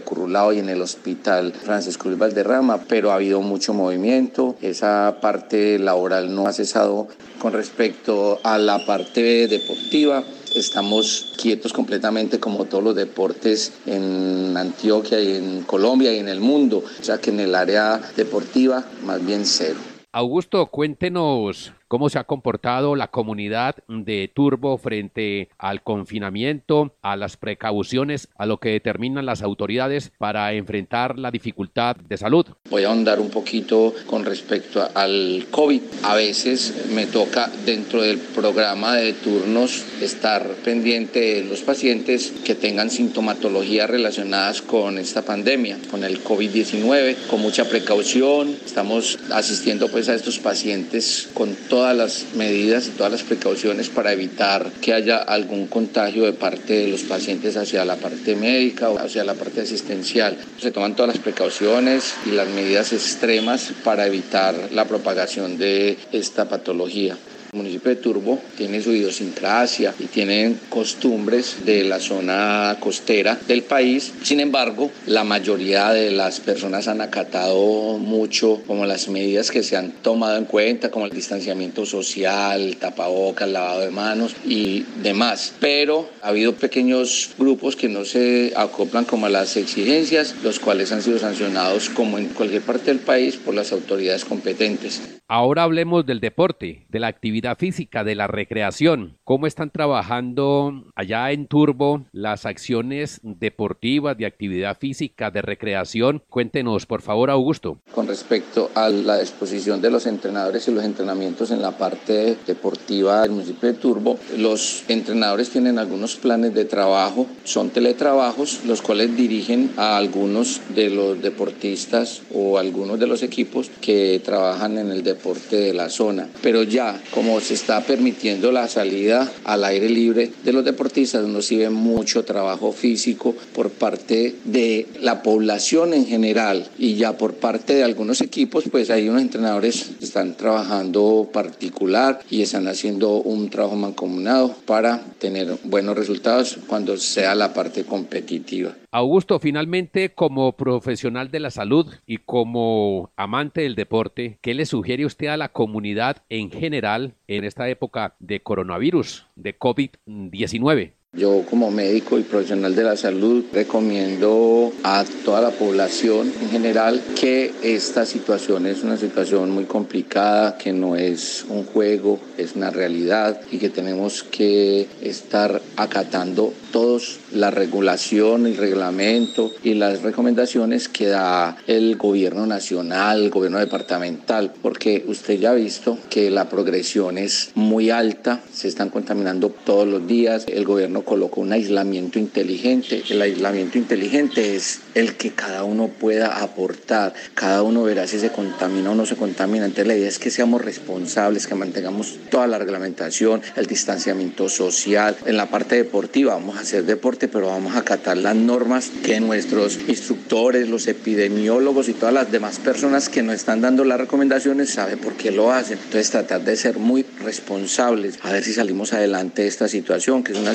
Y 0.53 0.59
en 0.59 0.69
el 0.69 0.83
hospital 0.83 1.53
Francisco 1.53 2.09
Luis 2.09 2.19
Valderrama, 2.19 2.85
pero 2.89 3.11
ha 3.11 3.17
habido 3.17 3.41
mucho 3.41 3.75
movimiento, 3.75 4.57
esa 4.61 5.19
parte 5.21 5.79
laboral 5.79 6.35
no 6.35 6.47
ha 6.47 6.53
cesado 6.53 7.09
con 7.39 7.53
respecto 7.53 8.39
a 8.43 8.59
la 8.59 8.85
parte 8.85 9.49
deportiva 9.49 10.25
estamos 10.55 11.33
quietos 11.41 11.73
completamente 11.73 12.41
como 12.41 12.65
todos 12.65 12.83
los 12.83 12.97
deportes 12.97 13.73
en 13.87 14.57
Antioquia 14.57 15.21
y 15.21 15.37
en 15.37 15.63
Colombia 15.63 16.13
y 16.13 16.19
en 16.19 16.29
el 16.29 16.41
mundo, 16.41 16.79
o 16.79 17.21
que 17.21 17.31
en 17.31 17.41
el 17.41 17.55
área 17.55 18.01
deportiva 18.17 18.85
más 19.05 19.25
bien 19.25 19.47
cero. 19.47 19.79
Augusto, 20.13 20.67
cuéntenos 20.67 21.73
cómo 21.91 22.09
se 22.09 22.21
ha 22.21 22.25
comportado 22.25 22.95
la 22.95 23.09
comunidad 23.09 23.75
de 23.89 24.31
Turbo 24.33 24.79
frente 24.79 25.49
al 25.59 25.83
confinamiento, 25.83 26.95
a 27.03 27.17
las 27.17 27.37
precauciones, 27.37 28.29
a 28.39 28.47
lo 28.47 28.59
que 28.59 28.69
determinan 28.69 29.27
las 29.27 29.43
autoridades 29.43 30.13
para 30.17 30.53
enfrentar 30.53 31.19
la 31.19 31.33
dificultad 31.33 31.97
de 31.97 32.17
salud. 32.17 32.47
Voy 32.71 32.85
a 32.85 32.91
ahondar 32.91 33.19
un 33.19 33.31
poquito 33.31 33.93
con 34.07 34.25
respecto 34.25 34.89
al 34.95 35.47
COVID. 35.51 35.83
A 36.05 36.15
veces 36.15 36.87
me 36.93 37.07
toca 37.07 37.51
dentro 37.67 38.03
del 38.03 38.19
programa 38.19 38.95
de 38.95 39.13
turnos 39.15 39.85
estar 40.01 40.47
pendiente 40.65 41.19
de 41.19 41.45
los 41.45 41.63
pacientes 41.63 42.33
que 42.45 42.55
tengan 42.55 42.91
sintomatologías 42.91 43.91
relacionadas 43.91 44.63
con 44.63 44.97
esta 44.97 45.23
pandemia, 45.23 45.77
con 45.91 46.05
el 46.05 46.23
COVID-19, 46.23 47.27
con 47.27 47.41
mucha 47.41 47.65
precaución. 47.65 48.57
Estamos 48.65 49.19
asistiendo 49.33 49.89
pues 49.89 50.09
a 50.09 50.15
estos 50.15 50.39
pacientes 50.39 51.29
con 51.35 51.57
todo 51.69 51.80
todas 51.81 51.97
las 51.97 52.35
medidas 52.35 52.89
y 52.89 52.91
todas 52.91 53.11
las 53.11 53.23
precauciones 53.23 53.89
para 53.89 54.13
evitar 54.13 54.71
que 54.83 54.93
haya 54.93 55.17
algún 55.17 55.67
contagio 55.67 56.27
de 56.27 56.35
parte 56.35 56.75
de 56.75 56.89
los 56.89 57.05
pacientes 57.05 57.57
hacia 57.57 57.87
la 57.87 57.97
parte 57.97 58.37
médica 58.37 58.91
o 58.91 58.99
hacia 58.99 59.25
la 59.25 59.33
parte 59.33 59.63
asistencial. 59.63 60.37
Se 60.61 60.73
toman 60.73 60.95
todas 60.95 61.15
las 61.15 61.25
precauciones 61.25 62.17
y 62.27 62.33
las 62.33 62.49
medidas 62.51 62.93
extremas 62.93 63.73
para 63.83 64.07
evitar 64.07 64.55
la 64.73 64.85
propagación 64.85 65.57
de 65.57 65.97
esta 66.13 66.51
patología. 66.51 67.17
El 67.53 67.57
municipio 67.57 67.91
de 67.91 67.97
Turbo 67.97 68.41
tiene 68.57 68.81
su 68.81 68.93
idiosincrasia 68.93 69.93
y 69.99 70.05
tiene 70.05 70.55
costumbres 70.69 71.65
de 71.67 71.83
la 71.83 71.99
zona 71.99 72.77
costera 72.79 73.41
del 73.49 73.65
país. 73.65 74.13
Sin 74.23 74.39
embargo, 74.39 74.93
la 75.07 75.25
mayoría 75.25 75.91
de 75.91 76.13
las 76.13 76.39
personas 76.39 76.87
han 76.87 77.01
acatado 77.01 77.99
mucho 77.99 78.63
como 78.69 78.87
las 78.87 79.09
medidas 79.09 79.51
que 79.51 79.65
se 79.65 79.77
han 79.77 79.91
tomado 79.91 80.37
en 80.39 80.45
cuenta, 80.45 80.93
como 80.93 81.07
el 81.07 81.11
distanciamiento 81.11 81.85
social, 81.87 82.77
tapabocas, 82.77 83.49
lavado 83.49 83.81
de 83.81 83.91
manos 83.91 84.37
y 84.45 84.85
demás. 85.03 85.53
Pero 85.59 86.09
ha 86.23 86.29
habido 86.29 86.55
pequeños 86.55 87.31
grupos 87.37 87.75
que 87.75 87.89
no 87.89 88.05
se 88.05 88.53
acoplan 88.55 89.07
como 89.07 89.27
a 89.27 89.29
las 89.29 89.57
exigencias, 89.57 90.37
los 90.45 90.61
cuales 90.61 90.93
han 90.93 91.03
sido 91.03 91.19
sancionados 91.19 91.89
como 91.89 92.17
en 92.17 92.29
cualquier 92.29 92.63
parte 92.63 92.93
del 92.93 93.01
país 93.01 93.35
por 93.35 93.57
las 93.57 93.73
autoridades 93.73 94.25
competentes. 94.25 95.01
Ahora 95.33 95.63
hablemos 95.63 96.05
del 96.05 96.19
deporte, 96.19 96.87
de 96.89 96.99
la 96.99 97.07
actividad 97.07 97.57
física, 97.57 98.03
de 98.03 98.17
la 98.17 98.27
recreación. 98.27 99.17
¿Cómo 99.23 99.47
están 99.47 99.71
trabajando 99.71 100.87
allá 100.97 101.31
en 101.31 101.47
Turbo 101.47 102.05
las 102.11 102.47
acciones 102.47 103.21
deportivas, 103.23 104.19
de 104.19 104.27
actividad 104.27 104.77
física, 104.77 105.31
de 105.31 105.41
recreación? 105.41 106.25
Cuéntenos, 106.29 106.87
por 106.87 107.01
favor, 107.01 107.31
Augusto. 107.31 107.79
Con 107.95 108.09
respecto 108.09 108.73
a 108.75 108.89
la 108.89 109.21
exposición 109.21 109.81
de 109.81 109.93
los 109.93 110.07
entrenadores 110.07 110.67
y 110.67 110.73
los 110.73 110.83
entrenamientos 110.83 111.53
en 111.53 111.63
la 111.63 111.79
parte 111.79 112.37
deportiva 112.45 113.23
del 113.23 113.31
municipio 113.31 113.69
de 113.69 113.79
Turbo, 113.79 114.19
los 114.37 114.83
entrenadores 114.89 115.51
tienen 115.51 115.79
algunos 115.79 116.17
planes 116.17 116.55
de 116.55 116.65
trabajo, 116.65 117.29
son 117.45 117.71
teletrabajos, 117.71 118.65
los 118.65 118.83
cuales 118.83 119.17
dirigen 119.17 119.71
a 119.77 119.97
algunos 119.97 120.61
de 120.75 120.91
los 120.91 121.23
deportistas 121.23 122.23
o 122.35 122.59
algunos 122.59 122.99
de 122.99 123.07
los 123.07 123.23
equipos 123.23 123.71
que 123.81 124.21
trabajan 124.25 124.77
en 124.77 124.91
el 124.91 125.05
deporte 125.05 125.20
de 125.51 125.73
la 125.75 125.89
zona. 125.89 126.29
Pero 126.43 126.63
ya, 126.63 127.01
como 127.13 127.41
se 127.41 127.55
está 127.55 127.83
permitiendo 127.83 128.53
la 128.53 128.69
salida 128.69 129.31
al 129.45 129.65
aire 129.65 129.89
libre 129.89 130.31
de 130.45 130.53
los 130.53 130.65
deportistas, 130.65 131.25
uno 131.25 131.43
sí 131.43 131.57
ve 131.57 131.71
mucho 131.71 132.25
trabajo 132.25 132.73
físico 132.73 133.35
por 133.55 133.71
parte 133.71 134.35
de 134.45 134.87
la 135.01 135.23
población 135.23 135.95
en 135.95 136.07
general 136.07 136.69
y 136.79 136.95
ya 136.95 137.17
por 137.17 137.35
parte 137.35 137.75
de 137.75 137.85
algunos 137.85 138.21
equipos, 138.21 138.65
pues 138.71 138.91
hay 138.91 139.09
unos 139.09 139.23
entrenadores 139.23 139.91
que 139.99 140.05
están 140.05 140.37
trabajando 140.37 141.29
particular 141.33 142.21
y 142.31 142.43
están 142.43 142.69
haciendo 142.69 143.17
un 143.17 143.51
trabajo 143.51 143.77
mancomunado 143.77 144.55
para 144.67 145.03
tener 145.21 145.57
buenos 145.63 145.97
resultados 145.97 146.59
cuando 146.67 146.97
sea 146.97 147.37
la 147.37 147.55
parte 147.55 147.85
competitiva. 147.85 148.75
Augusto, 148.91 149.39
finalmente, 149.39 150.13
como 150.13 150.57
profesional 150.57 151.31
de 151.31 151.39
la 151.39 151.51
salud 151.51 151.87
y 152.07 152.17
como 152.17 153.13
amante 153.15 153.61
del 153.61 153.77
deporte, 153.77 154.39
¿qué 154.41 154.55
le 154.55 154.67
sugiere 154.67 155.07
usted 155.07 155.29
a 155.29 155.37
la 155.37 155.51
comunidad 155.51 156.25
en 156.29 156.51
general 156.51 157.15
en 157.29 157.45
esta 157.45 157.69
época 157.69 158.17
de 158.19 158.43
coronavirus, 158.43 159.27
de 159.37 159.57
COVID-19? 159.57 160.95
Yo 161.13 161.45
como 161.51 161.73
médico 161.73 162.21
y 162.21 162.23
profesional 162.23 162.77
de 162.77 162.85
la 162.85 162.97
salud 162.97 163.45
recomiendo 163.53 164.73
a 164.85 165.05
toda 165.25 165.41
la 165.41 165.51
población 165.51 166.33
en 166.41 166.51
general 166.51 167.03
que 167.19 167.53
esta 167.65 168.07
situación 168.07 168.65
es 168.65 168.85
una 168.85 168.97
situación 168.97 169.51
muy 169.51 169.65
complicada, 169.65 170.57
que 170.57 170.73
no 170.73 170.95
es 170.95 171.45
un 171.49 171.65
juego, 171.65 172.21
es 172.39 172.55
una 172.55 172.71
realidad 172.71 173.41
y 173.51 173.59
que 173.59 173.71
tenemos 173.71 174.23
que 174.23 174.87
estar 175.03 175.61
acatando 175.77 176.53
todos 176.71 177.19
la 177.33 177.51
regulación, 177.51 178.47
el 178.47 178.57
reglamento 178.57 179.51
y 179.65 179.75
las 179.75 180.03
recomendaciones 180.03 180.89
que 180.89 181.07
da 181.09 181.57
el 181.67 181.97
gobierno 181.97 182.47
nacional, 182.47 183.23
el 183.25 183.31
gobierno 183.31 183.59
departamental, 183.59 184.53
porque 184.63 185.05
usted 185.09 185.41
ya 185.41 185.51
ha 185.51 185.55
visto 185.55 185.99
que 186.09 186.31
la 186.31 186.49
progresión 186.49 187.19
es 187.19 187.51
muy 187.57 187.91
alta, 187.91 188.41
se 188.53 188.69
están 188.69 188.91
contaminando 188.91 189.49
todos 189.65 189.89
los 189.89 190.07
días, 190.07 190.47
el 190.47 190.65
gobierno 190.65 191.00
colocó 191.05 191.41
un 191.41 191.53
aislamiento 191.53 192.19
inteligente. 192.19 193.03
El 193.09 193.23
aislamiento 193.23 193.79
inteligente 193.79 194.57
es 194.57 194.81
el 194.95 195.17
que 195.17 195.33
cada 195.33 195.65
uno 195.65 195.89
pueda 195.89 196.43
aportar, 196.43 197.15
cada 197.35 197.63
uno 197.63 197.83
verá 197.83 198.07
si 198.07 198.19
se 198.19 198.31
contamina 198.31 198.91
o 198.91 198.95
no 198.95 199.07
se 199.07 199.17
contamina. 199.17 199.65
Entonces 199.65 199.87
la 199.87 199.97
idea 199.97 200.09
es 200.09 200.19
que 200.19 200.31
seamos 200.31 200.63
responsables, 200.63 201.47
que 201.47 201.55
mantengamos 201.55 202.19
toda 202.31 202.47
la 202.47 202.59
reglamentación, 202.59 203.43
el 203.57 203.67
distanciamiento 203.67 204.49
social. 204.49 205.17
En 205.27 205.37
la 205.37 205.47
parte 205.47 205.77
deportiva 205.77 206.35
vamos 206.35 206.57
a 206.57 206.61
hacer 206.61 206.85
deporte, 206.85 207.29
pero 207.29 207.49
vamos 207.49 207.75
a 207.75 207.81
acatar 207.81 208.17
las 208.17 208.37
normas 208.37 208.91
que 209.05 209.21
nuestros 209.21 209.79
instructores, 209.89 210.69
los 210.69 210.87
epidemiólogos 210.87 211.89
y 211.89 211.93
todas 211.93 212.15
las 212.15 212.31
demás 212.31 212.59
personas 212.59 213.09
que 213.09 213.23
nos 213.23 213.37
están 213.37 213.61
dando 213.61 213.85
las 213.85 214.01
recomendaciones 214.01 214.71
saben 214.71 214.99
por 214.99 215.15
qué 215.15 215.31
lo 215.31 215.53
hacen. 215.53 215.79
Entonces 215.79 216.11
tratar 216.11 216.45
de 216.45 216.57
ser 216.57 216.79
muy 216.79 217.05
responsables, 217.23 218.19
a 218.23 218.33
ver 218.33 218.43
si 218.43 218.53
salimos 218.53 218.93
adelante 218.93 219.43
de 219.43 219.49
esta 219.49 219.69
situación, 219.69 220.23
que 220.23 220.33
es 220.33 220.39
una 220.39 220.55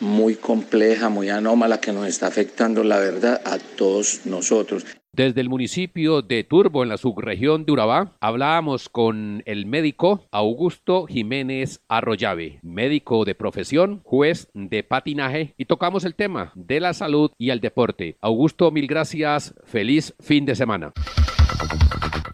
muy 0.00 0.34
compleja, 0.34 1.08
muy 1.08 1.28
anómala 1.28 1.80
que 1.80 1.92
nos 1.92 2.06
está 2.06 2.26
afectando, 2.26 2.84
la 2.84 2.98
verdad, 2.98 3.40
a 3.44 3.58
todos 3.58 4.20
nosotros. 4.24 4.84
Desde 5.12 5.40
el 5.40 5.48
municipio 5.48 6.22
de 6.22 6.42
Turbo, 6.42 6.82
en 6.82 6.88
la 6.88 6.96
subregión 6.96 7.64
de 7.64 7.70
Urabá, 7.70 8.16
hablábamos 8.20 8.88
con 8.88 9.44
el 9.46 9.64
médico 9.64 10.26
Augusto 10.32 11.06
Jiménez 11.06 11.80
Arroyave, 11.88 12.58
médico 12.62 13.24
de 13.24 13.36
profesión, 13.36 14.00
juez 14.02 14.48
de 14.54 14.82
patinaje, 14.82 15.54
y 15.56 15.66
tocamos 15.66 16.04
el 16.04 16.16
tema 16.16 16.50
de 16.56 16.80
la 16.80 16.94
salud 16.94 17.30
y 17.38 17.50
el 17.50 17.60
deporte. 17.60 18.16
Augusto, 18.20 18.72
mil 18.72 18.88
gracias, 18.88 19.54
feliz 19.64 20.14
fin 20.18 20.46
de 20.46 20.56
semana. 20.56 20.92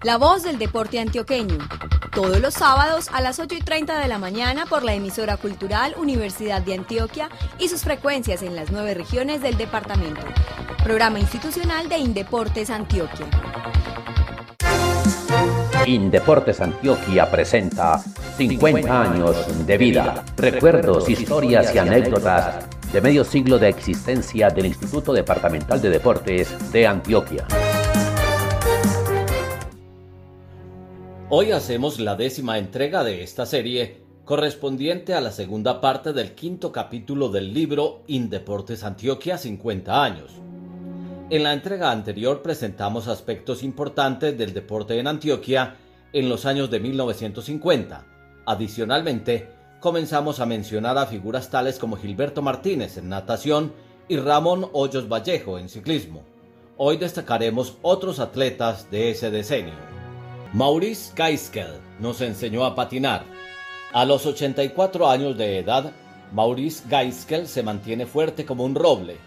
La 0.03 0.17
voz 0.17 0.43
del 0.43 0.59
deporte 0.59 0.99
antioqueño. 0.99 1.59
Todos 2.13 2.41
los 2.41 2.55
sábados 2.55 3.09
a 3.13 3.21
las 3.21 3.39
8 3.39 3.57
y 3.57 3.61
30 3.61 3.99
de 3.99 4.09
la 4.09 4.19
mañana 4.19 4.67
por 4.67 4.83
la 4.83 4.95
emisora 4.95 5.37
cultural 5.37 5.95
Universidad 5.99 6.63
de 6.63 6.75
Antioquia 6.75 7.29
y 7.59 7.69
sus 7.69 7.83
frecuencias 7.83 8.43
en 8.43 8.57
las 8.57 8.71
nueve 8.71 8.95
regiones 8.95 9.43
del 9.43 9.57
departamento. 9.57 10.23
Programa 10.83 11.21
institucional 11.21 11.89
de 11.89 11.99
Indeportes 11.99 12.71
Antioquia. 12.71 13.27
Indeportes 15.87 16.61
Antioquia 16.61 17.31
presenta 17.31 18.03
50 18.37 19.03
años 19.03 19.67
de 19.67 19.79
vida, 19.79 20.25
recuerdos, 20.37 21.09
historias 21.09 21.75
y 21.75 21.79
anécdotas 21.79 22.67
de 22.93 23.01
medio 23.01 23.25
siglo 23.25 23.59
de 23.59 23.69
existencia 23.69 24.51
del 24.51 24.67
Instituto 24.67 25.13
Departamental 25.13 25.81
de 25.81 25.91
Deportes 25.91 26.73
de 26.73 26.87
Antioquia. 26.87 27.47
Hoy 31.33 31.53
hacemos 31.53 32.01
la 32.01 32.17
décima 32.17 32.59
entrega 32.59 33.05
de 33.05 33.23
esta 33.23 33.47
serie, 33.47 33.99
correspondiente 34.25 35.15
a 35.15 35.21
la 35.21 35.31
segunda 35.31 35.81
parte 35.81 36.13
del 36.13 36.35
quinto 36.35 36.73
capítulo 36.73 37.29
del 37.29 37.55
libro 37.55 38.03
Indeportes 38.09 38.83
Antioquia 38.83 39.39
50 39.39 40.03
años. 40.03 40.33
En 41.31 41.45
la 41.45 41.53
entrega 41.53 41.93
anterior 41.93 42.43
presentamos 42.43 43.07
aspectos 43.07 43.63
importantes 43.63 44.37
del 44.37 44.53
deporte 44.53 44.99
en 44.99 45.07
Antioquia 45.07 45.77
en 46.13 46.29
los 46.29 46.47
años 46.47 46.69
de 46.69 46.81
1950. 46.81 48.05
Adicionalmente, 48.47 49.51
comenzamos 49.79 50.41
a 50.41 50.47
mencionar 50.47 50.99
a 50.99 51.07
figuras 51.07 51.49
tales 51.49 51.79
como 51.79 51.95
Gilberto 51.95 52.43
Martínez 52.43 52.97
en 52.97 53.09
natación 53.09 53.73
y 54.09 54.17
Ramón 54.17 54.69
Hoyos 54.73 55.09
Vallejo 55.09 55.61
en 55.61 55.69
ciclismo. 55.69 56.25
Hoy 56.77 56.97
destacaremos 56.97 57.79
otros 57.83 58.19
atletas 58.19 58.91
de 58.91 59.13
ese 59.13 59.31
decenio. 59.31 60.00
Maurice 60.53 61.13
Gaiskel 61.15 61.79
nos 62.01 62.21
enseñó 62.21 62.65
a 62.65 62.75
patinar. 62.75 63.23
A 63.93 64.05
los 64.05 64.27
84 64.27 65.09
años 65.09 65.39
de 65.39 65.59
edad, 65.59 65.93
Maurice 66.33 66.83
Gaiskel 66.89 67.47
se 67.47 67.63
mantiene 67.63 68.05
fuerte 68.05 68.45
como 68.45 68.65
un 68.65 68.75
roble. 68.75 69.19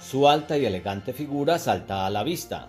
Su 0.00 0.26
alta 0.26 0.56
y 0.56 0.64
elegante 0.64 1.12
figura 1.12 1.58
salta 1.58 2.06
a 2.06 2.10
la 2.10 2.22
vista. 2.22 2.68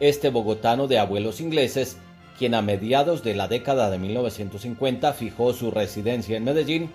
Este 0.00 0.30
bogotano 0.30 0.88
de 0.88 0.98
abuelos 0.98 1.42
ingleses, 1.42 1.98
quien 2.38 2.54
a 2.54 2.62
mediados 2.62 3.22
de 3.22 3.34
la 3.34 3.48
década 3.48 3.90
de 3.90 3.98
1950 3.98 5.12
fijó 5.12 5.52
su 5.52 5.70
residencia 5.70 6.38
en 6.38 6.44
Medellín, 6.44 6.90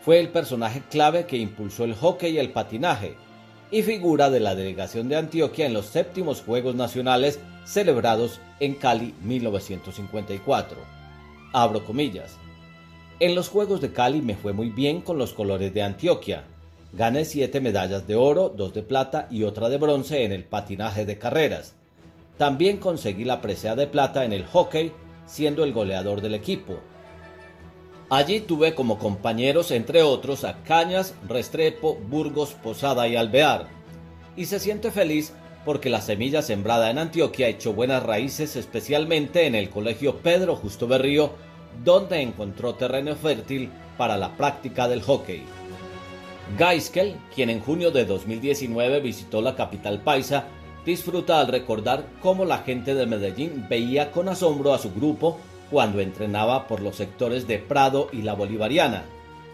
fue 0.00 0.18
el 0.18 0.30
personaje 0.30 0.82
clave 0.90 1.26
que 1.26 1.36
impulsó 1.36 1.84
el 1.84 1.94
hockey 1.94 2.32
y 2.32 2.38
el 2.38 2.50
patinaje, 2.50 3.14
y 3.70 3.82
figura 3.82 4.28
de 4.28 4.40
la 4.40 4.56
delegación 4.56 5.08
de 5.08 5.14
Antioquia 5.14 5.66
en 5.66 5.74
los 5.74 5.86
séptimos 5.86 6.42
Juegos 6.42 6.74
Nacionales 6.74 7.38
celebrados 7.64 8.40
en 8.60 8.74
Cali 8.74 9.14
1954. 9.22 10.76
Abro 11.52 11.84
comillas. 11.84 12.38
En 13.18 13.34
los 13.34 13.48
Juegos 13.48 13.80
de 13.80 13.92
Cali 13.92 14.22
me 14.22 14.34
fue 14.34 14.52
muy 14.52 14.70
bien 14.70 15.00
con 15.02 15.18
los 15.18 15.32
colores 15.32 15.74
de 15.74 15.82
Antioquia. 15.82 16.44
Gané 16.92 17.24
siete 17.24 17.60
medallas 17.60 18.06
de 18.06 18.16
oro, 18.16 18.48
dos 18.48 18.72
de 18.72 18.82
plata 18.82 19.28
y 19.30 19.44
otra 19.44 19.68
de 19.68 19.78
bronce 19.78 20.24
en 20.24 20.32
el 20.32 20.44
patinaje 20.44 21.04
de 21.04 21.18
carreras. 21.18 21.74
También 22.38 22.78
conseguí 22.78 23.24
la 23.24 23.40
presea 23.40 23.76
de 23.76 23.86
plata 23.86 24.24
en 24.24 24.32
el 24.32 24.46
hockey, 24.46 24.92
siendo 25.26 25.62
el 25.62 25.72
goleador 25.72 26.20
del 26.20 26.34
equipo. 26.34 26.80
Allí 28.08 28.40
tuve 28.40 28.74
como 28.74 28.98
compañeros, 28.98 29.70
entre 29.70 30.02
otros, 30.02 30.42
a 30.44 30.62
Cañas, 30.64 31.14
Restrepo, 31.28 31.94
Burgos, 31.94 32.54
Posada 32.54 33.06
y 33.06 33.14
Alvear. 33.14 33.68
Y 34.36 34.46
se 34.46 34.58
siente 34.58 34.90
feliz 34.90 35.32
porque 35.64 35.90
la 35.90 36.00
semilla 36.00 36.42
sembrada 36.42 36.90
en 36.90 36.98
Antioquia 36.98 37.48
echó 37.48 37.72
buenas 37.72 38.02
raíces 38.02 38.56
especialmente 38.56 39.46
en 39.46 39.54
el 39.54 39.70
Colegio 39.70 40.16
Pedro 40.18 40.56
Justo 40.56 40.86
Berrío, 40.86 41.32
donde 41.84 42.20
encontró 42.20 42.74
terreno 42.74 43.14
fértil 43.14 43.70
para 43.96 44.16
la 44.16 44.36
práctica 44.36 44.88
del 44.88 45.02
hockey. 45.02 45.42
Gaiskel, 46.58 47.14
quien 47.34 47.50
en 47.50 47.60
junio 47.60 47.90
de 47.90 48.04
2019 48.04 49.00
visitó 49.00 49.40
la 49.40 49.54
capital 49.54 50.00
paisa, 50.00 50.44
disfruta 50.84 51.40
al 51.40 51.48
recordar 51.48 52.06
cómo 52.20 52.44
la 52.44 52.58
gente 52.58 52.94
de 52.94 53.06
Medellín 53.06 53.66
veía 53.68 54.10
con 54.10 54.28
asombro 54.28 54.74
a 54.74 54.78
su 54.78 54.92
grupo 54.92 55.38
cuando 55.70 56.00
entrenaba 56.00 56.66
por 56.66 56.80
los 56.80 56.96
sectores 56.96 57.46
de 57.46 57.58
Prado 57.58 58.08
y 58.12 58.22
la 58.22 58.34
Bolivariana. 58.34 59.04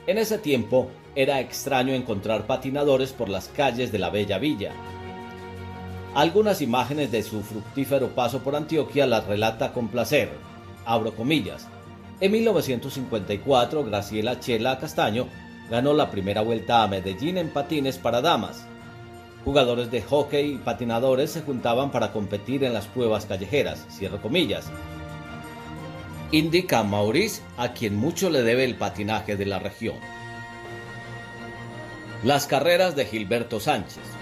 En 0.07 0.19
ese 0.19 0.39
tiempo 0.39 0.89
era 1.15 1.41
extraño 1.41 1.93
encontrar 1.93 2.47
patinadores 2.47 3.13
por 3.13 3.29
las 3.29 3.49
calles 3.49 3.93
de 3.93 3.99
la 3.99 4.11
Bella 4.11 4.39
Villa. 4.39 4.73
Algunas 6.17 6.63
imágenes 6.63 7.13
de 7.13 7.23
su 7.23 7.43
fructífero 7.43 8.15
paso 8.15 8.43
por 8.43 8.57
Antioquia 8.57 9.07
las 9.07 9.27
relata 9.27 9.75
con 9.75 9.89
placer. 9.89 10.31
Abro 10.87 11.15
comillas. 11.15 11.69
En 12.21 12.33
1954, 12.33 13.85
Graciela 13.85 14.41
Chela 14.41 14.79
Castaño 14.79 15.29
ganó 15.71 15.93
la 15.93 16.11
primera 16.11 16.41
vuelta 16.41 16.83
a 16.83 16.89
Medellín 16.89 17.37
en 17.37 17.51
patines 17.51 17.99
para 17.99 18.23
damas. 18.23 18.67
Jugadores 19.45 19.91
de 19.91 20.01
hockey 20.01 20.55
y 20.55 20.57
patinadores 20.57 21.33
se 21.33 21.43
juntaban 21.43 21.91
para 21.91 22.13
competir 22.13 22.65
en 22.65 22.73
las 22.73 22.87
pruebas 22.87 23.27
callejeras. 23.27 23.85
Cierro 23.91 24.23
comillas 24.23 24.71
indica 26.33 26.83
Maurice, 26.83 27.43
a 27.57 27.73
quien 27.73 27.95
mucho 27.95 28.31
le 28.31 28.43
debe 28.43 28.65
el 28.65 28.75
patinaje 28.75 29.37
de 29.37 29.47
la 29.47 29.59
región. 29.59 29.97
Las 32.25 32.47
carreras 32.47 32.97
de 32.97 33.05
Gilberto 33.05 33.61
Sánchez. 33.61 34.16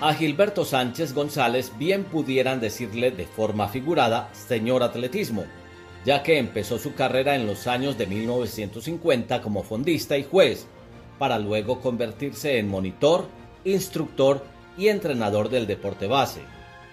A 0.00 0.14
Gilberto 0.14 0.64
Sánchez 0.64 1.12
González 1.12 1.72
bien 1.78 2.04
pudieran 2.04 2.60
decirle 2.60 3.10
de 3.10 3.26
forma 3.26 3.68
figurada 3.68 4.30
señor 4.32 4.82
atletismo, 4.82 5.44
ya 6.04 6.22
que 6.22 6.38
empezó 6.38 6.78
su 6.78 6.94
carrera 6.94 7.34
en 7.34 7.46
los 7.46 7.66
años 7.66 7.98
de 7.98 8.06
1950 8.06 9.42
como 9.42 9.62
fondista 9.62 10.16
y 10.16 10.24
juez, 10.24 10.66
para 11.18 11.38
luego 11.38 11.80
convertirse 11.80 12.58
en 12.58 12.68
monitor, 12.68 13.26
instructor 13.64 14.44
y 14.76 14.88
entrenador 14.88 15.48
del 15.48 15.66
deporte 15.66 16.06
base 16.06 16.42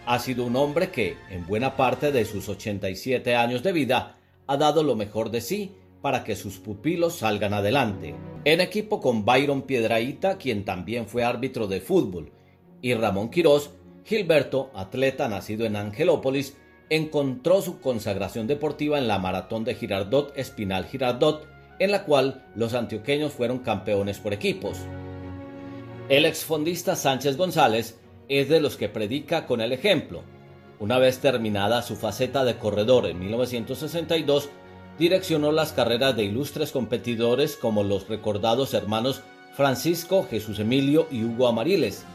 ha 0.05 0.19
sido 0.19 0.45
un 0.45 0.55
hombre 0.55 0.91
que, 0.91 1.17
en 1.29 1.45
buena 1.45 1.75
parte 1.75 2.11
de 2.11 2.25
sus 2.25 2.47
87 2.47 3.35
años 3.35 3.63
de 3.63 3.71
vida, 3.71 4.17
ha 4.47 4.57
dado 4.57 4.83
lo 4.83 4.95
mejor 4.95 5.31
de 5.31 5.41
sí 5.41 5.71
para 6.01 6.23
que 6.23 6.35
sus 6.35 6.57
pupilos 6.57 7.15
salgan 7.15 7.53
adelante. 7.53 8.15
En 8.43 8.61
equipo 8.61 9.01
con 9.01 9.25
Byron 9.25 9.63
Piedraíta, 9.63 10.37
quien 10.37 10.63
también 10.63 11.07
fue 11.07 11.23
árbitro 11.23 11.65
de 11.67 11.81
fútbol, 11.81 12.31
y 12.81 12.93
Ramón 12.93 13.29
Quirós, 13.29 13.71
Gilberto, 14.03 14.71
atleta 14.75 15.27
nacido 15.27 15.65
en 15.65 15.75
Angelópolis, 15.75 16.57
encontró 16.89 17.61
su 17.61 17.79
consagración 17.79 18.47
deportiva 18.47 18.97
en 18.97 19.07
la 19.07 19.17
maratón 19.17 19.63
de 19.63 19.75
Girardot 19.75 20.37
Espinal 20.37 20.85
Girardot, 20.85 21.47
en 21.79 21.91
la 21.91 22.03
cual 22.03 22.45
los 22.55 22.73
antioqueños 22.73 23.33
fueron 23.33 23.59
campeones 23.59 24.19
por 24.19 24.33
equipos. 24.33 24.77
El 26.07 26.25
exfondista 26.25 26.95
Sánchez 26.95 27.35
González 27.35 27.99
es 28.29 28.49
de 28.49 28.59
los 28.59 28.77
que 28.77 28.89
predica 28.89 29.45
con 29.45 29.61
el 29.61 29.71
ejemplo. 29.71 30.21
Una 30.79 30.99
vez 30.99 31.19
terminada 31.19 31.81
su 31.81 31.95
faceta 31.95 32.43
de 32.45 32.57
corredor 32.57 33.07
en 33.07 33.19
1962, 33.19 34.49
direccionó 34.99 35.51
las 35.51 35.73
carreras 35.73 36.15
de 36.15 36.23
ilustres 36.23 36.71
competidores 36.71 37.55
como 37.55 37.83
los 37.83 38.07
recordados 38.07 38.73
hermanos 38.73 39.21
Francisco, 39.55 40.27
Jesús 40.29 40.59
Emilio 40.59 41.07
y 41.09 41.23
Hugo 41.23 41.47
Amariles, 41.47 42.05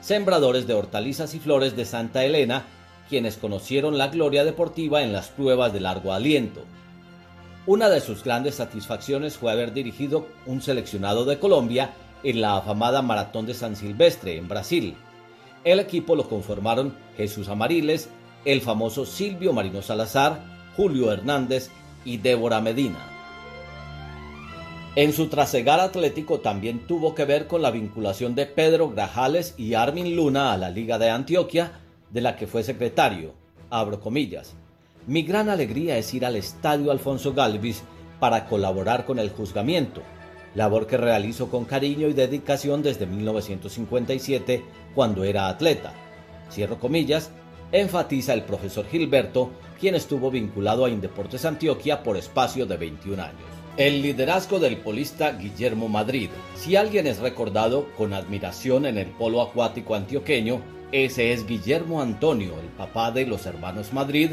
sembradores 0.00 0.66
de 0.66 0.74
hortalizas 0.74 1.34
y 1.34 1.38
flores 1.38 1.76
de 1.76 1.84
Santa 1.84 2.24
Elena, 2.24 2.64
quienes 3.08 3.36
conocieron 3.36 3.98
la 3.98 4.08
gloria 4.08 4.44
deportiva 4.44 5.02
en 5.02 5.12
las 5.12 5.28
pruebas 5.28 5.72
de 5.72 5.80
largo 5.80 6.12
aliento. 6.12 6.64
Una 7.66 7.88
de 7.88 8.00
sus 8.00 8.24
grandes 8.24 8.56
satisfacciones 8.56 9.36
fue 9.36 9.52
haber 9.52 9.72
dirigido 9.72 10.26
un 10.46 10.62
seleccionado 10.62 11.24
de 11.24 11.38
Colombia 11.38 11.92
en 12.22 12.40
la 12.40 12.56
afamada 12.56 13.02
Maratón 13.02 13.46
de 13.46 13.54
San 13.54 13.76
Silvestre, 13.76 14.36
en 14.36 14.48
Brasil, 14.48 14.96
el 15.64 15.78
equipo 15.78 16.16
lo 16.16 16.26
conformaron 16.28 16.94
Jesús 17.16 17.48
Amariles, 17.48 18.08
el 18.46 18.62
famoso 18.62 19.04
Silvio 19.04 19.52
Marino 19.52 19.82
Salazar, 19.82 20.40
Julio 20.74 21.12
Hernández 21.12 21.70
y 22.04 22.16
Débora 22.16 22.62
Medina. 22.62 23.09
En 24.96 25.12
su 25.12 25.28
trasegar 25.28 25.80
atlético 25.80 26.40
también 26.40 26.86
tuvo 26.86 27.14
que 27.14 27.24
ver 27.24 27.46
con 27.46 27.62
la 27.62 27.70
vinculación 27.70 28.34
de 28.34 28.46
Pedro 28.46 28.90
Grajales 28.90 29.54
y 29.56 29.74
Armin 29.74 30.16
Luna 30.16 30.52
a 30.52 30.56
la 30.56 30.70
Liga 30.70 30.98
de 30.98 31.10
Antioquia, 31.10 31.80
de 32.10 32.20
la 32.20 32.36
que 32.36 32.46
fue 32.46 32.62
secretario. 32.64 33.34
Abro 33.70 34.00
comillas. 34.00 34.54
Mi 35.06 35.22
gran 35.22 35.48
alegría 35.48 35.96
es 35.96 36.12
ir 36.12 36.26
al 36.26 36.36
Estadio 36.36 36.90
Alfonso 36.90 37.32
Galvis 37.32 37.82
para 38.18 38.46
colaborar 38.46 39.04
con 39.04 39.18
el 39.18 39.30
juzgamiento 39.30 40.02
labor 40.54 40.86
que 40.86 40.96
realizó 40.96 41.48
con 41.50 41.64
cariño 41.64 42.08
y 42.08 42.12
dedicación 42.12 42.82
desde 42.82 43.06
1957 43.06 44.64
cuando 44.94 45.24
era 45.24 45.48
atleta. 45.48 45.92
Cierro 46.50 46.78
comillas, 46.78 47.30
enfatiza 47.72 48.34
el 48.34 48.42
profesor 48.42 48.86
Gilberto, 48.86 49.50
quien 49.78 49.94
estuvo 49.94 50.30
vinculado 50.30 50.84
a 50.84 50.90
Indeportes 50.90 51.44
Antioquia 51.44 52.02
por 52.02 52.16
espacio 52.16 52.66
de 52.66 52.76
21 52.76 53.22
años. 53.22 53.59
El 53.76 54.02
liderazgo 54.02 54.58
del 54.58 54.78
polista 54.78 55.30
Guillermo 55.32 55.88
Madrid. 55.88 56.28
Si 56.56 56.74
alguien 56.74 57.06
es 57.06 57.18
recordado 57.18 57.86
con 57.96 58.12
admiración 58.12 58.84
en 58.84 58.98
el 58.98 59.06
polo 59.06 59.40
acuático 59.40 59.94
antioqueño, 59.94 60.60
ese 60.90 61.32
es 61.32 61.46
Guillermo 61.46 62.02
Antonio, 62.02 62.58
el 62.60 62.66
papá 62.68 63.12
de 63.12 63.26
los 63.26 63.46
hermanos 63.46 63.92
Madrid, 63.92 64.32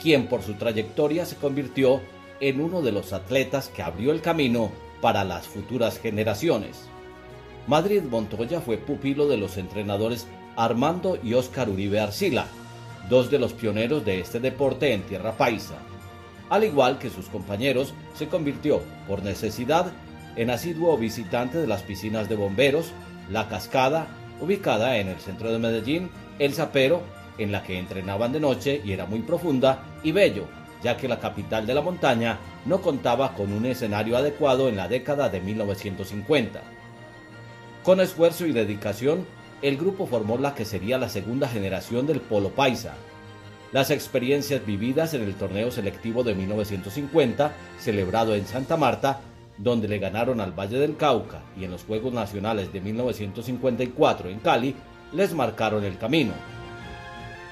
quien 0.00 0.28
por 0.28 0.42
su 0.42 0.54
trayectoria 0.54 1.26
se 1.26 1.34
convirtió 1.36 2.00
en 2.40 2.60
uno 2.60 2.80
de 2.80 2.92
los 2.92 3.12
atletas 3.12 3.68
que 3.68 3.82
abrió 3.82 4.12
el 4.12 4.20
camino 4.20 4.70
para 5.02 5.24
las 5.24 5.48
futuras 5.48 5.98
generaciones. 5.98 6.88
Madrid 7.66 8.02
Montoya 8.02 8.60
fue 8.60 8.78
pupilo 8.78 9.26
de 9.26 9.38
los 9.38 9.56
entrenadores 9.56 10.28
Armando 10.56 11.18
y 11.22 11.34
Óscar 11.34 11.68
Uribe 11.68 11.98
Arcila, 11.98 12.46
dos 13.10 13.28
de 13.28 13.40
los 13.40 13.52
pioneros 13.52 14.04
de 14.04 14.20
este 14.20 14.38
deporte 14.38 14.92
en 14.92 15.02
tierra 15.02 15.36
paisa. 15.36 15.78
Al 16.50 16.64
igual 16.64 16.98
que 16.98 17.10
sus 17.10 17.26
compañeros, 17.26 17.94
se 18.14 18.28
convirtió, 18.28 18.80
por 19.06 19.22
necesidad, 19.22 19.92
en 20.36 20.50
asiduo 20.50 20.96
visitante 20.96 21.58
de 21.58 21.66
las 21.66 21.82
piscinas 21.82 22.28
de 22.28 22.36
bomberos, 22.36 22.92
La 23.30 23.48
Cascada, 23.48 24.06
ubicada 24.40 24.96
en 24.98 25.08
el 25.08 25.18
centro 25.18 25.52
de 25.52 25.58
Medellín, 25.58 26.10
El 26.38 26.54
Zapero, 26.54 27.02
en 27.38 27.52
la 27.52 27.62
que 27.62 27.78
entrenaban 27.78 28.32
de 28.32 28.40
noche 28.40 28.80
y 28.84 28.92
era 28.92 29.06
muy 29.06 29.20
profunda, 29.20 29.84
y 30.02 30.12
Bello, 30.12 30.46
ya 30.82 30.96
que 30.96 31.08
la 31.08 31.18
capital 31.18 31.66
de 31.66 31.74
la 31.74 31.82
montaña 31.82 32.38
no 32.64 32.80
contaba 32.80 33.34
con 33.34 33.52
un 33.52 33.66
escenario 33.66 34.16
adecuado 34.16 34.68
en 34.68 34.76
la 34.76 34.88
década 34.88 35.28
de 35.28 35.40
1950. 35.40 36.62
Con 37.82 38.00
esfuerzo 38.00 38.46
y 38.46 38.52
dedicación, 38.52 39.26
el 39.62 39.76
grupo 39.76 40.06
formó 40.06 40.38
la 40.38 40.54
que 40.54 40.64
sería 40.64 40.98
la 40.98 41.08
segunda 41.08 41.48
generación 41.48 42.06
del 42.06 42.20
Polo 42.20 42.50
Paisa. 42.50 42.94
Las 43.72 43.90
experiencias 43.90 44.64
vividas 44.64 45.12
en 45.12 45.22
el 45.22 45.34
torneo 45.34 45.70
selectivo 45.70 46.24
de 46.24 46.34
1950, 46.34 47.52
celebrado 47.78 48.34
en 48.34 48.46
Santa 48.46 48.78
Marta, 48.78 49.20
donde 49.58 49.88
le 49.88 49.98
ganaron 49.98 50.40
al 50.40 50.58
Valle 50.58 50.78
del 50.78 50.96
Cauca, 50.96 51.42
y 51.58 51.64
en 51.64 51.72
los 51.72 51.84
Juegos 51.84 52.14
Nacionales 52.14 52.72
de 52.72 52.80
1954 52.80 54.30
en 54.30 54.38
Cali, 54.38 54.74
les 55.12 55.34
marcaron 55.34 55.84
el 55.84 55.98
camino. 55.98 56.32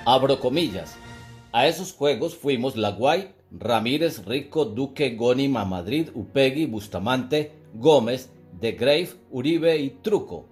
Abro 0.06 0.40
comillas. 0.40 0.96
A 1.52 1.66
esos 1.66 1.92
juegos 1.92 2.34
fuimos 2.34 2.76
La 2.76 2.92
Guay, 2.92 3.34
Ramírez, 3.50 4.24
Rico, 4.24 4.64
Duque, 4.64 5.16
Gónima, 5.16 5.64
Madrid, 5.64 6.08
Upegui, 6.14 6.66
Bustamante, 6.66 7.52
Gómez, 7.74 8.30
De 8.58 8.72
Grave, 8.72 9.10
Uribe 9.30 9.76
y 9.78 9.90
Truco. 9.90 10.48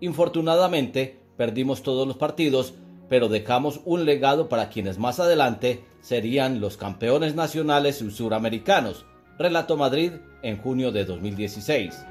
Infortunadamente, 0.00 1.18
perdimos 1.36 1.82
todos 1.82 2.06
los 2.06 2.16
partidos, 2.16 2.74
pero 3.08 3.28
dejamos 3.28 3.80
un 3.84 4.04
legado 4.04 4.48
para 4.48 4.68
quienes 4.68 4.98
más 4.98 5.20
adelante 5.20 5.84
serían 6.00 6.60
los 6.60 6.76
campeones 6.76 7.34
nacionales 7.34 8.02
y 8.02 8.10
suramericanos, 8.10 9.04
relató 9.38 9.76
Madrid 9.76 10.12
en 10.42 10.58
junio 10.58 10.92
de 10.92 11.04
2016. 11.04 12.04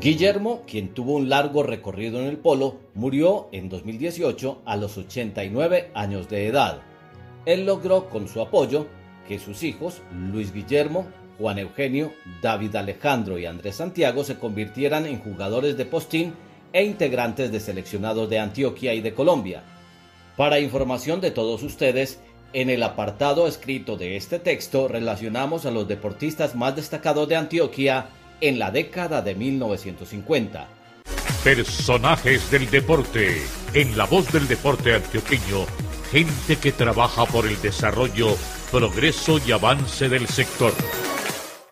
Guillermo, 0.00 0.62
quien 0.66 0.94
tuvo 0.94 1.14
un 1.14 1.28
largo 1.28 1.62
recorrido 1.62 2.20
en 2.20 2.26
el 2.26 2.36
polo, 2.36 2.80
murió 2.94 3.48
en 3.52 3.68
2018 3.68 4.62
a 4.64 4.76
los 4.76 4.98
89 4.98 5.92
años 5.94 6.28
de 6.28 6.48
edad. 6.48 6.82
Él 7.46 7.66
logró 7.66 8.08
con 8.08 8.26
su 8.26 8.40
apoyo 8.40 8.86
que 9.28 9.38
sus 9.38 9.62
hijos, 9.62 10.02
Luis 10.32 10.52
Guillermo, 10.52 11.06
Juan 11.38 11.58
Eugenio, 11.58 12.12
David 12.42 12.74
Alejandro 12.76 13.38
y 13.38 13.46
Andrés 13.46 13.76
Santiago 13.76 14.24
se 14.24 14.38
convirtieran 14.38 15.06
en 15.06 15.20
jugadores 15.20 15.76
de 15.76 15.84
postín 15.84 16.34
e 16.72 16.84
integrantes 16.84 17.52
de 17.52 17.60
seleccionados 17.60 18.28
de 18.28 18.38
Antioquia 18.38 18.94
y 18.94 19.00
de 19.00 19.14
Colombia. 19.14 19.62
Para 20.36 20.60
información 20.60 21.20
de 21.20 21.30
todos 21.30 21.62
ustedes, 21.62 22.20
en 22.52 22.70
el 22.70 22.82
apartado 22.82 23.46
escrito 23.46 23.96
de 23.96 24.16
este 24.16 24.38
texto 24.38 24.88
relacionamos 24.88 25.66
a 25.66 25.70
los 25.70 25.88
deportistas 25.88 26.54
más 26.54 26.76
destacados 26.76 27.28
de 27.28 27.36
Antioquia 27.36 28.06
en 28.40 28.58
la 28.58 28.70
década 28.70 29.22
de 29.22 29.34
1950. 29.34 30.66
Personajes 31.44 32.50
del 32.50 32.70
deporte. 32.70 33.42
En 33.74 33.96
la 33.96 34.04
voz 34.04 34.32
del 34.32 34.46
deporte 34.46 34.94
antioqueño, 34.94 35.66
gente 36.10 36.56
que 36.56 36.72
trabaja 36.72 37.24
por 37.24 37.46
el 37.46 37.60
desarrollo, 37.60 38.36
progreso 38.70 39.38
y 39.46 39.52
avance 39.52 40.08
del 40.08 40.26
sector. 40.26 40.72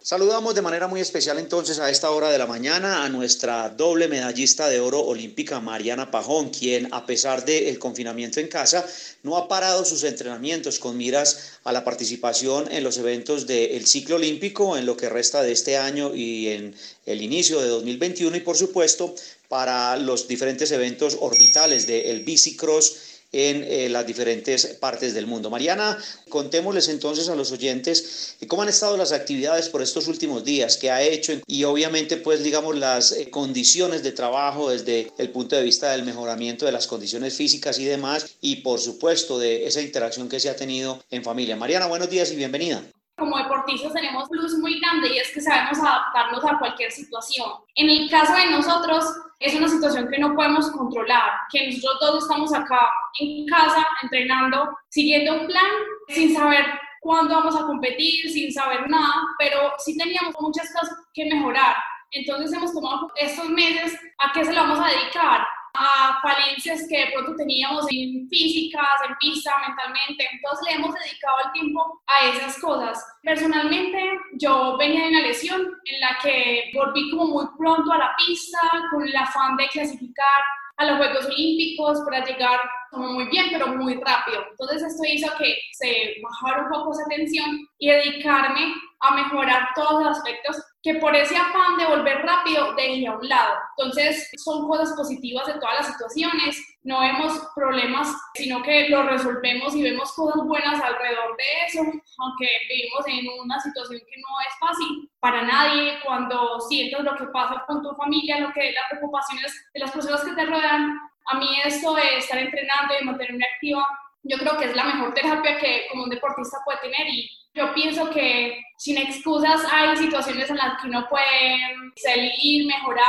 Saludamos 0.02 0.54
de 0.54 0.62
manera 0.62 0.88
muy 0.88 1.02
especial 1.02 1.38
entonces 1.38 1.78
a 1.78 1.90
esta 1.90 2.10
hora 2.10 2.30
de 2.30 2.38
la 2.38 2.46
mañana 2.46 3.04
a 3.04 3.10
nuestra 3.10 3.68
doble 3.68 4.08
medallista 4.08 4.66
de 4.70 4.80
oro 4.80 5.00
olímpica 5.00 5.60
Mariana 5.60 6.10
Pajón, 6.10 6.48
quien 6.48 6.88
a 6.90 7.04
pesar 7.04 7.44
del 7.44 7.78
confinamiento 7.78 8.40
en 8.40 8.48
casa 8.48 8.82
no 9.22 9.36
ha 9.36 9.46
parado 9.46 9.84
sus 9.84 10.02
entrenamientos 10.04 10.78
con 10.78 10.96
miras 10.96 11.58
a 11.64 11.72
la 11.72 11.84
participación 11.84 12.72
en 12.72 12.82
los 12.82 12.96
eventos 12.96 13.46
del 13.46 13.86
ciclo 13.86 14.16
olímpico 14.16 14.78
en 14.78 14.86
lo 14.86 14.96
que 14.96 15.10
resta 15.10 15.42
de 15.42 15.52
este 15.52 15.76
año 15.76 16.14
y 16.14 16.48
en 16.48 16.74
el 17.04 17.20
inicio 17.20 17.60
de 17.60 17.68
2021 17.68 18.38
y 18.38 18.40
por 18.40 18.56
supuesto 18.56 19.14
para 19.48 19.98
los 19.98 20.28
diferentes 20.28 20.70
eventos 20.70 21.18
orbitales 21.20 21.86
del 21.86 22.24
bicicross 22.24 23.09
en 23.32 23.64
eh, 23.64 23.88
las 23.88 24.06
diferentes 24.06 24.66
partes 24.80 25.14
del 25.14 25.26
mundo. 25.26 25.50
Mariana, 25.50 25.98
contémosles 26.28 26.88
entonces 26.88 27.28
a 27.28 27.36
los 27.36 27.52
oyentes 27.52 28.36
eh, 28.40 28.46
cómo 28.46 28.62
han 28.62 28.68
estado 28.68 28.96
las 28.96 29.12
actividades 29.12 29.68
por 29.68 29.82
estos 29.82 30.08
últimos 30.08 30.44
días, 30.44 30.76
qué 30.76 30.90
ha 30.90 31.02
hecho 31.02 31.32
y 31.46 31.64
obviamente 31.64 32.16
pues 32.16 32.42
digamos 32.42 32.76
las 32.76 33.12
eh, 33.12 33.30
condiciones 33.30 34.02
de 34.02 34.12
trabajo 34.12 34.70
desde 34.70 35.12
el 35.18 35.30
punto 35.30 35.56
de 35.56 35.62
vista 35.62 35.92
del 35.92 36.04
mejoramiento 36.04 36.66
de 36.66 36.72
las 36.72 36.86
condiciones 36.86 37.34
físicas 37.34 37.78
y 37.78 37.84
demás 37.84 38.26
y 38.40 38.56
por 38.56 38.80
supuesto 38.80 39.38
de 39.38 39.66
esa 39.66 39.80
interacción 39.80 40.28
que 40.28 40.40
se 40.40 40.50
ha 40.50 40.56
tenido 40.56 41.02
en 41.10 41.22
familia. 41.22 41.56
Mariana, 41.56 41.86
buenos 41.86 42.10
días 42.10 42.32
y 42.32 42.36
bienvenida 42.36 42.82
como 43.20 43.38
deportistas 43.38 43.92
tenemos 43.92 44.24
un 44.24 44.30
plus 44.30 44.58
muy 44.58 44.80
grande 44.80 45.14
y 45.14 45.18
es 45.18 45.30
que 45.32 45.40
sabemos 45.40 45.78
adaptarnos 45.78 46.44
a 46.44 46.58
cualquier 46.58 46.90
situación. 46.90 47.48
En 47.76 47.88
el 47.88 48.10
caso 48.10 48.34
de 48.34 48.46
nosotros, 48.46 49.04
es 49.38 49.54
una 49.54 49.68
situación 49.68 50.08
que 50.08 50.18
no 50.18 50.34
podemos 50.34 50.70
controlar, 50.72 51.30
que 51.52 51.66
nosotros 51.66 51.98
todos 52.00 52.22
estamos 52.24 52.52
acá 52.52 52.90
en 53.20 53.46
casa 53.46 53.86
entrenando, 54.02 54.76
siguiendo 54.88 55.42
un 55.42 55.46
plan 55.46 55.70
sin 56.08 56.34
saber 56.34 56.64
cuándo 57.00 57.34
vamos 57.34 57.56
a 57.56 57.66
competir, 57.66 58.28
sin 58.30 58.52
saber 58.52 58.88
nada, 58.88 59.14
pero 59.38 59.72
sí 59.78 59.96
teníamos 59.96 60.34
muchas 60.40 60.72
cosas 60.72 60.96
que 61.14 61.26
mejorar. 61.26 61.76
Entonces 62.10 62.52
hemos 62.52 62.72
tomado 62.72 63.12
estos 63.16 63.48
meses 63.50 63.96
a 64.18 64.32
qué 64.32 64.44
se 64.44 64.52
lo 64.52 64.62
vamos 64.62 64.80
a 64.80 64.88
dedicar 64.88 65.46
a 65.74 66.20
falencias 66.22 66.86
que 66.88 66.98
de 66.98 67.12
pronto 67.12 67.36
teníamos 67.36 67.86
en 67.90 68.28
físicas, 68.28 68.84
en 69.08 69.16
pista, 69.16 69.52
mentalmente. 69.66 70.28
Entonces 70.32 70.66
le 70.66 70.74
hemos 70.74 70.94
dedicado 70.94 71.36
el 71.46 71.52
tiempo 71.52 72.02
a 72.06 72.26
esas 72.28 72.58
cosas. 72.60 73.04
Personalmente, 73.22 73.98
yo 74.34 74.76
venía 74.78 75.04
de 75.04 75.08
una 75.10 75.22
lesión 75.22 75.60
en 75.60 76.00
la 76.00 76.18
que 76.22 76.70
volví 76.74 77.10
como 77.10 77.26
muy 77.26 77.46
pronto 77.58 77.92
a 77.92 77.98
la 77.98 78.16
pista 78.16 78.58
con 78.90 79.06
el 79.06 79.16
afán 79.16 79.56
de 79.56 79.68
clasificar 79.68 80.42
a 80.76 80.86
los 80.86 80.96
Juegos 80.96 81.26
Olímpicos 81.26 82.00
para 82.06 82.24
llegar 82.24 82.58
como 82.90 83.12
muy 83.12 83.26
bien, 83.28 83.46
pero 83.50 83.68
muy 83.68 83.94
rápido. 83.94 84.44
Entonces 84.50 84.82
esto 84.82 85.02
hizo 85.06 85.30
que 85.38 85.56
se 85.72 86.16
bajara 86.22 86.64
un 86.64 86.70
poco 86.70 86.92
esa 86.92 87.04
tensión 87.08 87.68
y 87.78 87.90
dedicarme 87.90 88.74
a 89.00 89.14
mejorar 89.14 89.68
todos 89.74 90.02
los 90.02 90.16
aspectos 90.16 90.56
que 90.82 90.94
por 90.94 91.14
ese 91.14 91.36
afán 91.36 91.76
de 91.76 91.86
volver 91.86 92.22
rápido 92.22 92.72
dejé 92.74 93.06
a 93.06 93.12
un 93.12 93.28
lado. 93.28 93.54
Entonces 93.76 94.30
son 94.36 94.66
cosas 94.66 94.96
positivas 94.96 95.46
de 95.46 95.54
todas 95.54 95.74
las 95.74 95.86
situaciones, 95.88 96.58
no 96.82 97.00
vemos 97.00 97.38
problemas, 97.54 98.08
sino 98.34 98.62
que 98.62 98.88
lo 98.88 99.02
resolvemos 99.02 99.74
y 99.76 99.82
vemos 99.82 100.12
cosas 100.12 100.42
buenas 100.46 100.80
alrededor 100.80 101.36
de 101.36 101.44
eso, 101.66 101.80
aunque 101.80 102.48
vivimos 102.68 103.06
en 103.06 103.40
una 103.40 103.60
situación 103.60 104.00
que 104.00 104.20
no 104.20 104.40
es 104.40 104.58
fácil 104.58 105.10
para 105.20 105.42
nadie, 105.42 105.98
cuando 106.02 106.58
sientes 106.60 107.00
lo 107.00 107.14
que 107.16 107.26
pasa 107.26 107.62
con 107.66 107.82
tu 107.82 107.94
familia, 107.96 108.40
lo 108.40 108.52
que 108.52 108.72
las 108.72 108.88
preocupaciones 108.90 109.70
de 109.74 109.80
las 109.80 109.90
personas 109.90 110.24
que 110.24 110.32
te 110.32 110.46
rodean, 110.46 110.98
a 111.26 111.34
mí 111.38 111.46
esto 111.64 111.94
de 111.94 112.16
estar 112.16 112.38
entrenando 112.38 112.94
y 112.98 113.04
mantenerme 113.04 113.44
activa, 113.54 113.86
yo 114.22 114.38
creo 114.38 114.56
que 114.58 114.66
es 114.66 114.76
la 114.76 114.84
mejor 114.84 115.14
terapia 115.14 115.58
que 115.58 115.86
como 115.90 116.04
un 116.04 116.10
deportista 116.10 116.58
puede 116.64 116.78
tener 116.80 117.06
y 117.08 117.28
yo 117.54 117.74
pienso 117.74 118.10
que 118.10 118.62
sin 118.78 118.98
excusas 118.98 119.60
hay 119.70 119.96
situaciones 119.96 120.48
en 120.50 120.56
las 120.56 120.80
que 120.80 120.88
uno 120.88 121.06
puede 121.08 121.58
salir, 121.96 122.66
mejorar, 122.66 123.04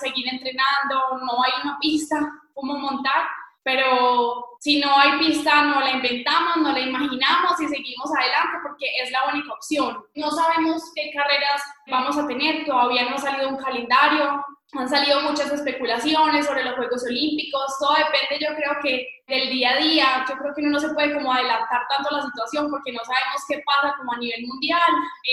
seguir 0.00 0.26
entrenando, 0.28 1.18
no 1.24 1.42
hay 1.42 1.52
una 1.64 1.78
pista 1.80 2.16
como 2.54 2.78
montar, 2.78 3.26
pero 3.62 4.44
si 4.60 4.80
no 4.80 4.96
hay 4.96 5.18
pista 5.18 5.62
no 5.62 5.80
la 5.80 5.90
inventamos, 5.92 6.58
no 6.58 6.72
la 6.72 6.80
imaginamos 6.80 7.60
y 7.60 7.68
seguimos 7.68 8.10
adelante 8.16 8.58
porque 8.62 8.86
es 9.02 9.10
la 9.10 9.32
única 9.32 9.52
opción. 9.52 10.04
No 10.14 10.30
sabemos 10.30 10.92
qué 10.94 11.10
carreras 11.14 11.62
vamos 11.86 12.16
a 12.16 12.26
tener, 12.26 12.64
todavía 12.64 13.08
no 13.08 13.16
ha 13.16 13.18
salido 13.18 13.48
un 13.48 13.56
calendario, 13.56 14.44
han 14.72 14.88
salido 14.88 15.22
muchas 15.22 15.50
especulaciones 15.50 16.44
sobre 16.44 16.64
los 16.64 16.74
Juegos 16.76 17.02
Olímpicos, 17.04 17.78
todo 17.80 17.94
depende 17.94 18.44
yo 18.44 18.54
creo 18.54 18.76
que 18.82 19.06
del 19.26 19.48
día 19.50 19.72
a 19.72 19.76
día, 19.76 20.26
yo 20.28 20.36
creo 20.36 20.54
que 20.54 20.60
uno 20.60 20.72
no 20.72 20.80
se 20.80 20.90
puede 20.90 21.14
como 21.14 21.32
adelantar 21.32 21.86
tanto 21.88 22.14
la 22.14 22.22
situación 22.22 22.70
porque 22.70 22.92
no 22.92 23.00
sabemos 23.04 23.42
qué 23.48 23.62
pasa 23.64 23.94
como 23.96 24.12
a 24.12 24.18
nivel 24.18 24.46
mundial, 24.46 24.82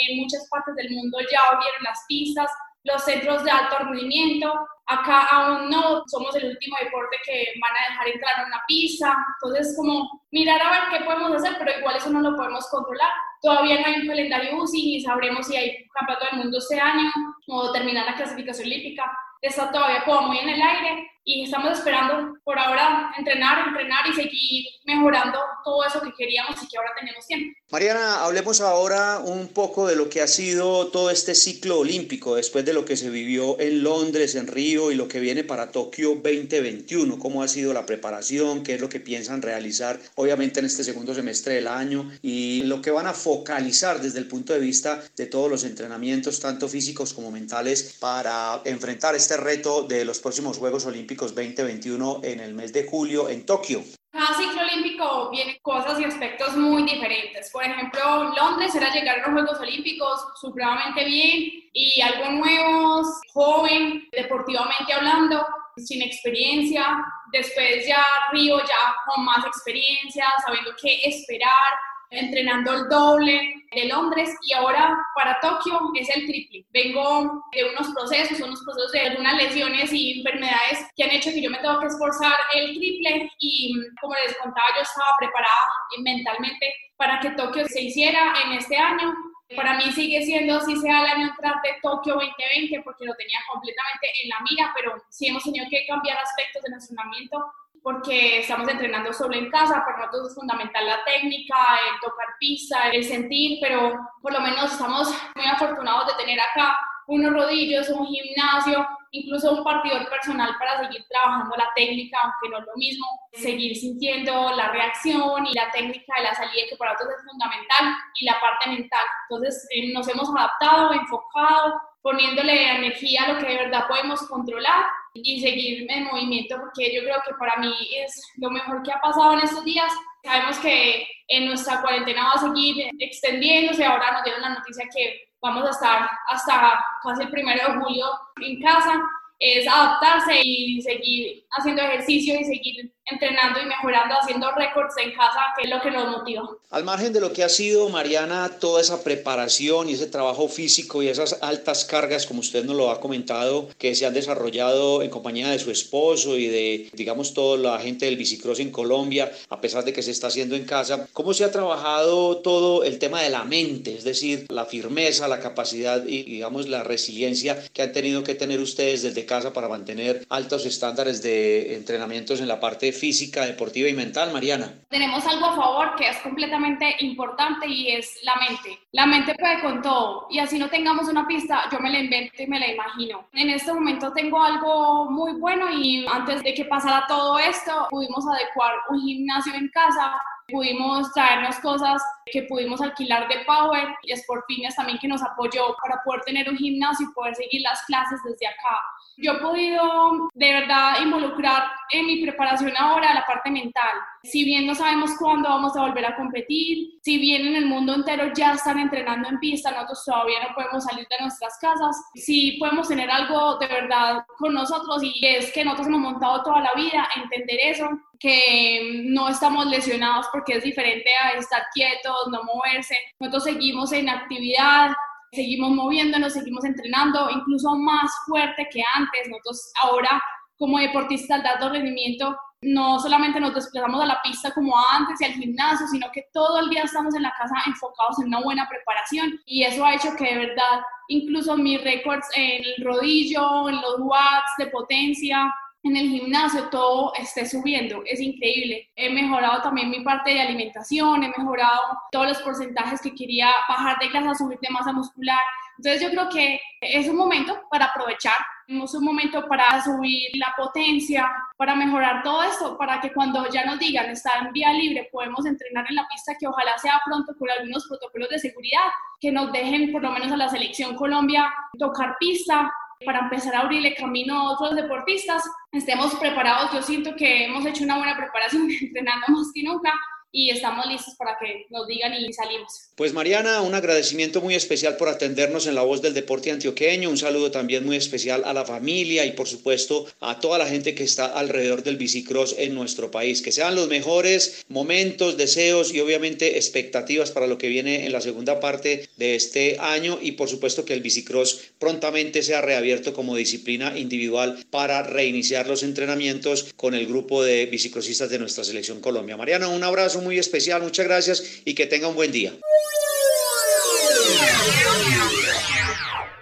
en 0.08 0.22
muchas 0.22 0.48
partes 0.50 0.76
del 0.76 0.92
mundo 0.92 1.18
ya 1.30 1.40
abrieron 1.52 1.84
las 1.84 2.00
pistas, 2.08 2.50
los 2.84 3.04
centros 3.04 3.44
de 3.44 3.52
alto 3.52 3.78
rendimiento, 3.80 4.54
acá 4.86 5.28
aún 5.32 5.70
no 5.70 6.04
somos 6.08 6.34
el 6.36 6.52
último 6.52 6.78
deporte 6.82 7.18
que 7.26 7.54
van 7.60 7.72
a 7.76 7.92
dejar 7.92 8.08
entrar 8.08 8.40
a 8.40 8.48
una 8.48 8.64
pista, 8.68 9.18
entonces 9.42 9.76
como 9.76 10.24
mirar 10.32 10.62
a 10.62 10.72
ver 10.72 10.82
qué 10.92 11.04
podemos 11.04 11.34
hacer, 11.34 11.58
pero 11.58 11.78
igual 11.78 11.98
eso 11.98 12.10
no 12.10 12.22
lo 12.22 12.38
podemos 12.38 12.68
controlar. 12.70 13.10
Todavía 13.42 13.82
no 13.82 13.88
hay 13.88 14.02
un 14.02 14.08
calendario 14.08 14.58
UCI 14.62 14.86
ni 14.86 15.02
sabremos 15.02 15.48
si 15.48 15.58
hay 15.58 15.88
campeonato 15.90 16.26
del 16.26 16.44
mundo 16.44 16.58
este 16.60 16.80
año 16.80 17.10
o 17.48 17.72
terminar 17.72 18.06
la 18.06 18.16
clasificación 18.16 18.68
olímpica 18.68 19.12
está 19.42 19.72
todavía 19.72 20.04
como 20.04 20.28
muy 20.28 20.40
en 20.40 20.50
el 20.50 20.62
aire, 20.62 21.12
y 21.24 21.44
estamos 21.44 21.72
esperando 21.72 22.38
por 22.44 22.58
ahora 22.60 23.12
entrenar, 23.18 23.68
entrenar 23.68 24.08
y 24.08 24.14
seguir 24.14 24.66
mejorando 24.86 25.40
todo 25.64 25.84
eso 25.84 26.02
que 26.02 26.14
queríamos 26.14 26.62
y 26.62 26.68
que 26.68 26.78
ahora 26.78 26.92
tenemos 26.98 27.26
tiempo. 27.26 27.58
Mariana, 27.72 28.24
hablemos 28.24 28.62
ahora 28.62 29.20
un 29.20 29.48
poco 29.48 29.88
de 29.88 29.96
lo 29.96 30.10
que 30.10 30.22
ha 30.22 30.28
sido 30.28 30.88
todo 30.88 31.10
este 31.10 31.34
ciclo 31.34 31.80
olímpico 31.80 32.36
después 32.36 32.64
de 32.64 32.74
lo 32.74 32.86
que 32.86 32.96
se 32.96 33.10
vivió 33.10 33.60
en 33.60 33.84
Londres, 33.84 34.36
en 34.36 34.48
Río 34.48 34.92
y 34.92 34.96
lo 34.96 35.08
que 35.08 35.20
viene 35.20 35.44
para 35.44 35.72
Tokio 35.72 36.10
2021. 36.16 37.18
¿Cómo 37.18 37.42
ha 37.42 37.48
sido 37.48 37.74
la 37.74 37.86
preparación? 37.86 38.64
¿Qué 38.64 38.76
es 38.76 38.82
lo 38.82 38.90
que 38.90 39.00
piensan 39.00 39.42
realizar 39.42 40.00
obviamente 40.16 40.60
en 40.60 40.68
este 40.68 40.84
segundo 40.84 41.16
semestre 41.16 41.56
del 41.56 41.68
año? 41.68 42.12
Y 42.22 42.62
lo 42.64 42.82
que 42.82 42.92
van 42.92 43.08
a 43.08 43.14
focalizar 43.14 44.00
desde 44.00 44.20
el 44.20 44.28
punto 44.28 44.54
de 44.54 44.60
vista 44.60 45.04
de 45.18 45.26
todos 45.26 45.50
los 45.50 45.64
entrenamientos, 45.64 46.40
tanto 46.40 46.68
físicos 46.68 47.14
como 47.14 47.32
mentales, 47.32 47.96
para 48.00 48.62
enfrentar 48.66 49.16
este 49.16 49.38
reto 49.38 49.84
de 49.84 50.06
los 50.06 50.20
próximos 50.20 50.58
Juegos 50.58 50.86
Olímpicos 50.86 51.34
2021 51.34 52.22
en 52.24 52.40
el 52.40 52.54
mes 52.54 52.72
de 52.72 52.86
julio 52.86 53.30
en 53.30 53.46
Tokio. 53.46 53.84
Cada 54.26 54.40
ciclo 54.40 54.62
olímpico 54.64 55.30
viene 55.30 55.60
cosas 55.62 56.00
y 56.00 56.04
aspectos 56.04 56.58
muy 56.58 56.82
diferentes. 56.82 57.52
Por 57.52 57.64
ejemplo, 57.64 58.34
Londres 58.36 58.74
era 58.74 58.92
llegar 58.92 59.20
a 59.20 59.28
los 59.28 59.34
Juegos 59.34 59.60
Olímpicos 59.60 60.20
supremamente 60.42 61.06
bien 61.06 61.70
y 61.72 62.02
algo 62.02 62.32
nuevo, 62.32 63.04
joven, 63.32 64.08
deportivamente 64.12 64.94
hablando, 64.94 65.46
sin 65.78 66.02
experiencia. 66.02 67.06
Después 67.32 67.86
ya 67.86 68.04
Río 68.32 68.58
ya 68.62 68.96
con 69.06 69.26
más 69.26 69.46
experiencia, 69.46 70.26
sabiendo 70.44 70.72
qué 70.82 71.02
esperar, 71.04 71.74
entrenando 72.10 72.74
el 72.74 72.90
doble 72.90 73.66
de 73.72 73.86
Londres 73.88 74.36
y 74.44 74.54
ahora 74.54 74.98
para 75.16 75.40
Tokio 75.40 75.80
es 75.96 76.10
el 76.16 76.26
triple. 76.26 76.66
Vengo 76.72 77.44
de 77.52 77.70
unos 77.70 77.94
procesos, 77.94 78.40
unos 78.40 78.62
procesos 78.64 78.92
de 78.92 79.02
algunas 79.02 79.36
lesiones 79.36 79.92
y 79.92 80.20
enfermedades 80.20 80.88
que 80.96 81.04
han 81.04 81.12
hecho 81.12 81.32
que 81.32 81.42
yo 81.42 81.52
me 81.52 81.60
tengo 81.60 81.80
que 81.80 81.88
esforzar 81.88 82.36
el 82.56 82.76
triple 82.76 83.30
y 83.40 83.76
como 84.02 84.14
les 84.16 84.38
contaba 84.38 84.68
yo 84.76 84.82
estaba 84.82 85.16
preparada 85.20 85.68
mentalmente 86.02 86.74
para 86.98 87.20
que 87.20 87.32
Tokio 87.32 87.68
se 87.68 87.82
hiciera 87.82 88.34
en 88.46 88.54
este 88.54 88.78
año. 88.78 89.14
Para 89.56 89.78
mí 89.78 89.92
sigue 89.92 90.24
siendo, 90.24 90.60
si 90.62 90.76
sea 90.78 91.02
el 91.02 91.08
año 91.08 91.28
entrante, 91.28 91.78
Tokio 91.82 92.16
2020, 92.16 92.82
porque 92.84 93.06
lo 93.06 93.14
tenía 93.14 93.38
completamente 93.48 94.08
en 94.24 94.30
la 94.30 94.38
mira, 94.50 94.74
pero 94.76 94.96
sí 95.10 95.28
hemos 95.28 95.44
tenido 95.44 95.68
que 95.70 95.86
cambiar 95.86 96.18
aspectos 96.18 96.64
de 96.64 96.72
nuestro 96.72 96.94
entrenamiento 96.94 97.46
porque 97.86 98.40
estamos 98.40 98.68
entrenando 98.68 99.14
solo 99.14 99.36
en 99.36 99.52
casa, 99.52 99.86
para 99.86 100.08
nosotros 100.08 100.30
es 100.30 100.36
fundamental 100.36 100.88
la 100.88 101.04
técnica, 101.04 101.56
el 101.88 102.00
tocar 102.02 102.26
pista, 102.40 102.90
el 102.90 103.04
sentir, 103.04 103.60
pero 103.62 103.94
por 104.24 104.34
lo 104.34 104.42
menos 104.42 104.72
estamos 104.72 105.14
muy 105.36 105.46
afortunados 105.46 106.08
de 106.08 106.14
tener 106.16 106.40
acá 106.40 106.76
unos 107.06 107.32
rodillos, 107.32 107.88
un 107.90 108.08
gimnasio, 108.08 108.88
incluso 109.12 109.52
un 109.52 109.64
partidor 109.64 110.10
personal 110.10 110.56
para 110.58 110.80
seguir 110.80 111.06
trabajando 111.08 111.56
la 111.58 111.72
técnica, 111.76 112.18
aunque 112.24 112.50
no 112.50 112.58
es 112.58 112.66
lo 112.66 112.76
mismo, 112.76 113.06
seguir 113.34 113.76
sintiendo 113.76 114.50
la 114.56 114.72
reacción 114.72 115.46
y 115.46 115.54
la 115.54 115.70
técnica 115.70 116.16
de 116.18 116.24
la 116.24 116.34
salida, 116.34 116.66
que 116.68 116.78
para 116.78 116.94
nosotros 116.94 117.18
es 117.20 117.30
fundamental, 117.30 117.96
y 118.20 118.26
la 118.26 118.40
parte 118.42 118.68
mental. 118.68 119.06
Entonces 119.30 119.68
eh, 119.70 119.94
nos 119.94 120.08
hemos 120.08 120.28
adaptado, 120.36 120.92
enfocado, 120.92 121.80
poniéndole 122.02 122.78
energía 122.78 123.26
a 123.26 123.34
lo 123.34 123.38
que 123.38 123.46
de 123.46 123.58
verdad 123.58 123.88
podemos 123.88 124.28
controlar 124.28 124.86
y 125.16 125.40
seguir 125.40 125.86
en 125.90 126.04
movimiento, 126.04 126.58
porque 126.60 126.94
yo 126.94 127.02
creo 127.02 127.22
que 127.26 127.34
para 127.36 127.58
mí 127.58 127.74
es 127.96 128.22
lo 128.38 128.52
mejor 128.52 128.84
que 128.84 128.92
ha 128.92 129.00
pasado 129.00 129.34
en 129.34 129.40
estos 129.40 129.64
días. 129.64 129.92
Sabemos 130.24 130.60
que 130.60 131.08
en 131.30 131.48
nuestra 131.48 131.82
cuarentena 131.82 132.26
va 132.26 132.34
a 132.34 132.38
seguir 132.38 132.90
extendiéndose, 133.00 133.86
ahora 133.86 134.12
nos 134.12 134.24
dieron 134.24 134.42
la 134.42 134.50
noticia 134.50 134.86
que 134.94 135.30
vamos 135.42 135.66
a 135.66 135.70
estar 135.72 136.10
hasta 136.30 136.84
casi 137.04 137.24
el 137.24 137.30
primero 137.30 137.68
de 137.68 137.80
julio 137.80 138.06
en 138.42 138.62
casa, 138.62 139.02
es 139.40 139.68
adaptarse 139.68 140.40
y 140.44 140.82
seguir 140.82 141.46
haciendo 141.52 141.82
ejercicio 141.82 142.40
y 142.40 142.44
seguir 142.44 142.95
entrenando 143.06 143.60
y 143.62 143.66
mejorando, 143.66 144.16
haciendo 144.20 144.52
récords 144.52 144.96
en 144.98 145.12
casa, 145.14 145.40
que 145.56 145.64
es 145.64 145.70
lo 145.70 145.80
que 145.82 145.92
nos 145.92 146.10
motiva. 146.10 146.50
Al 146.72 146.84
margen 146.84 147.14
de 147.14 147.22
lo 147.22 147.32
que 147.32 147.44
ha 147.44 147.50
sido, 147.50 147.88
Mariana, 147.90 148.50
toda 148.60 148.82
esa 148.82 149.04
preparación 149.04 149.90
y 149.90 149.94
ese 149.94 150.08
trabajo 150.08 150.48
físico 150.48 151.04
y 151.04 151.08
esas 151.08 151.38
altas 151.42 151.86
cargas, 151.86 152.26
como 152.26 152.40
usted 152.40 152.66
nos 152.66 152.76
lo 152.76 152.90
ha 152.90 153.00
comentado, 153.00 153.70
que 153.78 153.94
se 153.94 154.06
han 154.06 154.14
desarrollado 154.14 155.04
en 155.04 155.12
compañía 155.12 155.50
de 155.50 155.60
su 155.60 155.70
esposo 155.70 156.36
y 156.36 156.48
de, 156.48 156.90
digamos, 156.94 157.34
toda 157.34 157.58
la 157.58 157.80
gente 157.80 158.06
del 158.06 158.18
bicicross 158.18 158.60
en 158.60 158.72
Colombia, 158.72 159.32
a 159.50 159.62
pesar 159.62 159.84
de 159.84 159.94
que 159.94 160.02
se 160.02 160.12
está 160.12 160.28
haciendo 160.28 160.56
en 160.56 160.66
casa, 160.66 161.08
¿cómo 161.14 161.34
se 161.34 161.44
ha 161.44 161.52
trabajado 161.52 162.38
todo 162.38 162.84
el 162.84 162.98
tema 162.98 163.22
de 163.22 163.30
la 163.30 163.44
mente? 163.44 163.96
Es 163.96 164.04
decir, 164.04 164.48
la 164.50 164.66
firmeza, 164.66 165.28
la 165.28 165.40
capacidad 165.40 166.04
y, 166.06 166.24
digamos, 166.24 166.68
la 166.68 166.84
resiliencia 166.84 167.64
que 167.72 167.84
han 167.84 167.94
tenido 167.94 168.24
que 168.24 168.34
tener 168.34 168.60
ustedes 168.60 169.04
desde 169.04 169.26
casa 169.26 169.54
para 169.54 169.70
mantener 169.70 170.26
altos 170.30 170.66
estándares 170.66 171.22
de 171.22 171.76
entrenamientos 171.76 172.40
en 172.40 172.48
la 172.48 172.60
parte 172.60 172.95
física, 172.96 173.46
deportiva 173.46 173.88
y 173.90 173.94
mental, 173.94 174.34
Mariana? 174.34 174.74
Tenemos 174.90 175.26
algo 175.28 175.46
a 175.46 175.56
favor 175.56 175.96
que 175.96 176.10
es 176.10 176.18
completamente 176.18 176.96
importante 177.00 177.68
y 177.68 177.92
es 177.92 178.20
la 178.24 178.36
mente. 178.36 178.80
La 178.92 179.06
mente 179.06 179.36
puede 179.36 179.62
con 179.62 179.82
todo 179.82 180.28
y 180.30 180.40
así 180.40 180.58
no 180.58 180.70
tengamos 180.70 181.08
una 181.08 181.28
pista, 181.28 181.64
yo 181.72 181.80
me 181.80 181.92
la 181.92 182.00
invento 182.00 182.42
y 182.42 182.48
me 182.48 182.60
la 182.60 182.72
imagino. 182.72 183.28
En 183.34 183.50
este 183.50 183.74
momento 183.74 184.12
tengo 184.14 184.42
algo 184.42 185.12
muy 185.12 185.34
bueno 185.34 185.68
y 185.72 186.06
antes 186.12 186.44
de 186.44 186.54
que 186.54 186.66
pasara 186.66 187.06
todo 187.08 187.38
esto, 187.38 187.88
pudimos 187.90 188.26
adecuar 188.28 188.74
un 188.90 189.02
gimnasio 189.02 189.54
en 189.54 189.70
casa 189.70 190.14
pudimos 190.48 191.12
traernos 191.14 191.58
cosas 191.60 192.02
que 192.26 192.44
pudimos 192.44 192.82
alquilar 192.82 193.28
de 193.28 193.46
Power 193.46 193.96
y 194.04 194.16
Sportfitness 194.16 194.76
también 194.76 194.98
que 195.00 195.08
nos 195.08 195.22
apoyó 195.22 195.76
para 195.82 196.02
poder 196.04 196.22
tener 196.22 196.50
un 196.50 196.58
gimnasio 196.58 197.08
y 197.08 197.14
poder 197.14 197.36
seguir 197.36 197.62
las 197.62 197.84
clases 197.86 198.20
desde 198.24 198.48
acá. 198.48 198.80
Yo 199.18 199.34
he 199.34 199.40
podido 199.40 200.30
de 200.34 200.54
verdad 200.54 201.02
involucrar 201.02 201.64
en 201.92 202.06
mi 202.08 202.22
preparación 202.22 202.74
ahora 202.78 203.14
la 203.14 203.26
parte 203.26 203.50
mental. 203.50 203.94
Si 204.24 204.44
bien 204.44 204.66
no 204.66 204.76
sabemos 204.76 205.12
cuándo 205.18 205.50
vamos 205.50 205.78
a 205.78 205.82
volver 205.82 206.06
a 206.06 206.16
competir, 206.16 207.00
si 207.02 207.18
bien 207.20 207.46
en 207.46 207.56
el 207.56 207.68
mundo 207.68 207.94
entero 207.94 208.32
ya 208.36 208.54
están 208.54 208.80
entrenando 208.80 209.30
en 209.30 209.40
pista, 209.40 209.72
nosotros 209.72 210.04
todavía 210.04 210.48
no 210.48 210.56
podemos 210.56 210.84
salir 210.84 211.08
de 211.08 211.22
nuestras 211.22 211.58
casas, 211.60 211.96
si 212.16 212.54
podemos 212.54 212.88
tener 212.88 213.10
algo 213.10 213.58
de 213.58 213.68
verdad 213.68 214.26
con 214.38 214.54
nosotros 214.54 215.02
y 215.04 215.26
es 215.26 215.52
que 215.54 215.64
nosotros 215.64 215.88
hemos 215.88 216.02
montado 216.02 216.44
toda 216.44 216.62
la 216.62 216.74
vida, 216.76 217.08
entender 217.16 217.58
eso, 217.62 217.88
que 218.26 219.04
no 219.06 219.30
estamos 219.30 219.68
lesionados 219.68 220.26
porque 220.34 220.54
es 220.54 220.64
diferente 220.64 221.12
a 221.24 221.38
estar 221.38 221.62
quietos, 221.76 222.28
no 222.32 222.42
moverse. 222.44 222.98
Nosotros 223.20 223.44
seguimos 223.44 223.92
en 223.92 224.10
actividad, 224.10 224.90
seguimos 225.32 225.70
moviéndonos, 225.70 226.34
seguimos 226.34 226.66
entrenando, 226.66 227.30
incluso 227.30 227.76
más 227.76 228.12
fuerte 228.26 228.68
que 228.72 228.82
antes. 228.96 229.30
Nosotros 229.30 229.72
ahora 229.80 230.20
como 230.58 230.80
deportistas 230.80 231.44
de 231.44 231.50
alto 231.50 231.70
rendimiento 231.70 232.36
no 232.62 233.00
solamente 233.00 233.40
nos 233.40 233.54
desplazamos 233.54 234.02
a 234.02 234.08
la 234.08 234.20
pista 234.24 234.52
como 234.56 234.74
antes 234.92 235.22
y 235.22 235.26
al 235.26 235.34
gimnasio, 235.34 235.86
sino 235.86 236.08
que 236.12 236.26
todo 236.34 236.62
el 236.62 236.70
día 236.72 236.82
estamos 236.82 237.14
en 237.14 237.22
la 237.22 237.34
casa 237.38 237.54
enfocados 237.68 238.18
en 238.20 238.30
una 238.30 238.42
buena 238.42 238.68
preparación 238.68 239.40
y 239.46 239.62
eso 239.62 239.86
ha 239.86 239.94
hecho 239.94 240.16
que 240.18 240.26
de 240.26 240.48
verdad 240.48 240.82
incluso 241.10 241.56
mis 241.58 241.84
récords 241.84 242.26
en 242.36 242.64
el 242.64 242.84
rodillo, 242.84 243.70
en 243.70 243.76
los 243.76 244.00
watts 244.00 244.52
de 244.58 244.66
potencia, 244.68 245.54
en 245.86 245.96
el 245.96 246.10
gimnasio 246.10 246.68
todo 246.70 247.14
esté 247.14 247.46
subiendo. 247.46 248.02
Es 248.06 248.20
increíble. 248.20 248.90
He 248.96 249.12
mejorado 249.12 249.62
también 249.62 249.92
mi 249.92 250.04
parte 250.04 250.32
de 250.32 250.42
alimentación, 250.42 251.24
he 251.24 251.30
mejorado 251.30 251.80
todos 252.12 252.28
los 252.28 252.42
porcentajes 252.42 253.00
que 253.02 253.14
quería 253.14 253.52
bajar 253.70 253.98
de 254.00 254.10
grasa, 254.10 254.34
subir 254.34 254.58
de 254.60 254.70
masa 254.72 254.92
muscular. 254.92 255.40
Entonces 255.78 256.02
yo 256.02 256.10
creo 256.10 256.30
que 256.30 256.60
es 256.82 257.08
un 257.08 257.18
momento 257.18 257.62
para 257.70 257.86
aprovechar, 257.86 258.34
es 258.68 258.94
un 258.96 259.04
momento 259.04 259.48
para 259.48 259.84
subir 259.84 260.32
la 260.36 260.54
potencia, 260.58 261.32
para 261.56 261.76
mejorar 261.76 262.24
todo 262.24 262.42
esto, 262.42 262.78
para 262.80 263.00
que 263.00 263.14
cuando 263.14 263.48
ya 263.50 263.64
nos 263.66 263.78
digan 263.78 264.10
estar 264.10 264.44
en 264.44 264.54
vía 264.54 264.74
libre, 264.74 265.08
podemos 265.12 265.46
entrenar 265.46 265.86
en 265.88 265.98
la 265.98 266.08
pista, 266.08 266.34
que 266.40 266.48
ojalá 266.48 266.76
sea 266.80 267.00
pronto 267.06 267.36
con 267.38 267.48
algunos 267.52 267.86
protocolos 267.88 268.30
de 268.30 268.40
seguridad, 268.40 268.86
que 269.20 269.32
nos 269.32 269.52
dejen 269.52 269.92
por 269.92 270.02
lo 270.02 270.10
menos 270.12 270.32
a 270.32 270.38
la 270.38 270.50
selección 270.50 270.96
Colombia 270.96 271.54
tocar 271.78 272.16
pista, 272.20 272.72
para 273.04 273.20
empezar 273.20 273.56
a 273.56 273.62
abrirle 273.62 273.96
camino 273.96 274.36
a 274.36 274.52
otros 274.52 274.76
deportistas, 274.76 275.44
estemos 275.72 276.16
preparados. 276.16 276.72
Yo 276.72 276.82
siento 276.82 277.16
que 277.16 277.46
hemos 277.46 277.66
hecho 277.66 277.84
una 277.84 277.98
buena 277.98 278.16
preparación 278.16 278.70
entrenando 278.82 279.28
más 279.30 279.52
que 279.54 279.64
nunca 279.64 279.94
y 280.36 280.50
estamos 280.50 280.86
listos 280.86 281.16
para 281.16 281.38
que 281.40 281.66
nos 281.70 281.88
digan 281.88 282.14
y 282.14 282.32
salimos. 282.34 282.90
Pues 282.96 283.14
Mariana, 283.14 283.62
un 283.62 283.74
agradecimiento 283.74 284.42
muy 284.42 284.54
especial 284.54 284.98
por 284.98 285.08
atendernos 285.08 285.66
en 285.66 285.76
la 285.76 285.82
voz 285.84 286.02
del 286.02 286.14
deporte 286.14 286.52
antioqueño, 286.52 287.10
un 287.10 287.18
saludo 287.18 287.52
también 287.52 287.86
muy 287.86 287.96
especial 287.96 288.44
a 288.44 288.54
la 288.54 288.66
familia 288.66 289.26
y 289.26 289.32
por 289.32 289.48
supuesto 289.48 290.06
a 290.20 290.42
toda 290.42 290.58
la 290.58 290.66
gente 290.66 290.94
que 290.94 291.06
está 291.06 291.28
alrededor 291.28 291.84
del 291.84 291.96
bicicross 291.96 292.54
en 292.58 292.76
nuestro 292.76 293.12
país. 293.12 293.42
Que 293.42 293.54
sean 293.54 293.76
los 293.76 293.88
mejores 293.88 294.66
momentos, 294.68 295.38
deseos 295.38 295.94
y 295.94 296.02
obviamente 296.02 296.58
expectativas 296.58 297.32
para 297.32 297.48
lo 297.48 297.58
que 297.58 297.70
viene 297.70 298.06
en 298.06 298.12
la 298.12 298.20
segunda 298.20 298.60
parte 298.60 299.08
de 299.16 299.36
este 299.36 299.78
año 299.80 300.20
y 300.22 300.34
por 300.34 300.50
supuesto 300.50 300.84
que 300.84 300.94
el 300.94 301.02
bicicross 301.02 301.62
prontamente 301.80 302.44
sea 302.44 302.60
reabierto 302.60 303.14
como 303.14 303.38
disciplina 303.38 303.98
individual 303.98 304.58
para 304.70 305.02
reiniciar 305.02 305.68
los 305.68 305.82
entrenamientos 305.84 306.74
con 306.76 306.94
el 306.94 307.08
grupo 307.08 307.42
de 307.42 307.68
bicicrossistas 307.68 308.30
de 308.30 308.40
nuestra 308.40 308.66
selección 308.66 309.00
Colombia. 309.00 309.38
Mariana, 309.38 309.70
un 309.70 309.84
abrazo 309.84 310.25
muy 310.26 310.38
especial, 310.38 310.82
muchas 310.82 311.06
gracias 311.06 311.44
y 311.64 311.74
que 311.74 311.86
tenga 311.86 312.10
un 312.10 312.16
buen 312.16 312.32
día. 312.34 312.52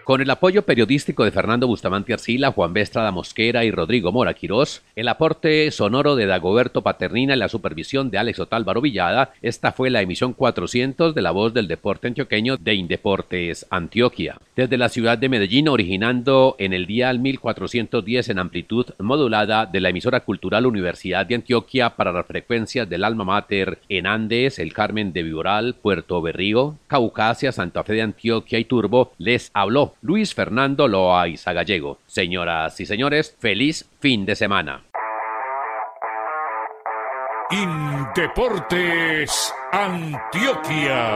Con 0.03 0.19
el 0.19 0.29
apoyo 0.29 0.63
periodístico 0.63 1.23
de 1.23 1.31
Fernando 1.31 1.65
Bustamante 1.65 2.11
Arcila, 2.11 2.51
Juan 2.51 2.73
Bestrada 2.73 3.11
Mosquera 3.11 3.63
y 3.63 3.71
Rodrigo 3.71 4.11
Mora 4.11 4.33
Quirós, 4.33 4.81
el 4.97 5.07
aporte 5.07 5.71
sonoro 5.71 6.17
de 6.17 6.25
Dagoberto 6.25 6.81
Paternina 6.81 7.35
y 7.35 7.39
la 7.39 7.47
supervisión 7.47 8.11
de 8.11 8.17
Alex 8.17 8.41
Otálvaro 8.41 8.81
Villada, 8.81 9.31
esta 9.41 9.71
fue 9.71 9.89
la 9.89 10.01
emisión 10.01 10.33
400 10.33 11.15
de 11.15 11.21
La 11.21 11.31
Voz 11.31 11.53
del 11.53 11.69
Deporte 11.69 12.07
Antioqueño 12.07 12.57
de 12.57 12.73
Indeportes 12.73 13.65
Antioquia. 13.69 14.35
Desde 14.57 14.77
la 14.77 14.89
ciudad 14.89 15.17
de 15.17 15.29
Medellín, 15.29 15.69
originando 15.69 16.57
en 16.59 16.73
el 16.73 16.85
día 16.85 17.13
1410 17.13 18.27
en 18.27 18.39
amplitud 18.39 18.87
modulada 18.99 19.65
de 19.65 19.79
la 19.79 19.87
emisora 19.87 20.19
cultural 20.19 20.65
Universidad 20.65 21.25
de 21.25 21.35
Antioquia 21.35 21.91
para 21.91 22.11
las 22.11 22.25
frecuencias 22.25 22.89
del 22.89 23.05
Alma 23.05 23.23
Mater 23.23 23.79
en 23.87 24.05
Andes, 24.05 24.59
El 24.59 24.73
Carmen 24.73 25.13
de 25.13 25.23
Viboral, 25.23 25.75
Puerto 25.75 26.21
Berrío, 26.21 26.75
Caucasia, 26.87 27.53
Santa 27.53 27.85
Fe 27.85 27.93
de 27.93 28.01
Antioquia 28.01 28.59
y 28.59 28.65
Turbo, 28.65 29.13
les 29.17 29.49
habló 29.53 29.92
Luis 30.03 30.35
Fernando 30.35 30.87
Loaiza 30.89 31.53
Gallego. 31.53 31.97
Señoras 32.07 32.77
y 32.81 32.85
señores, 32.85 33.35
feliz 33.39 33.89
fin 34.01 34.25
de 34.25 34.35
semana. 34.35 34.83
Indeportes 37.49 39.31
Antioquia. 39.71 41.15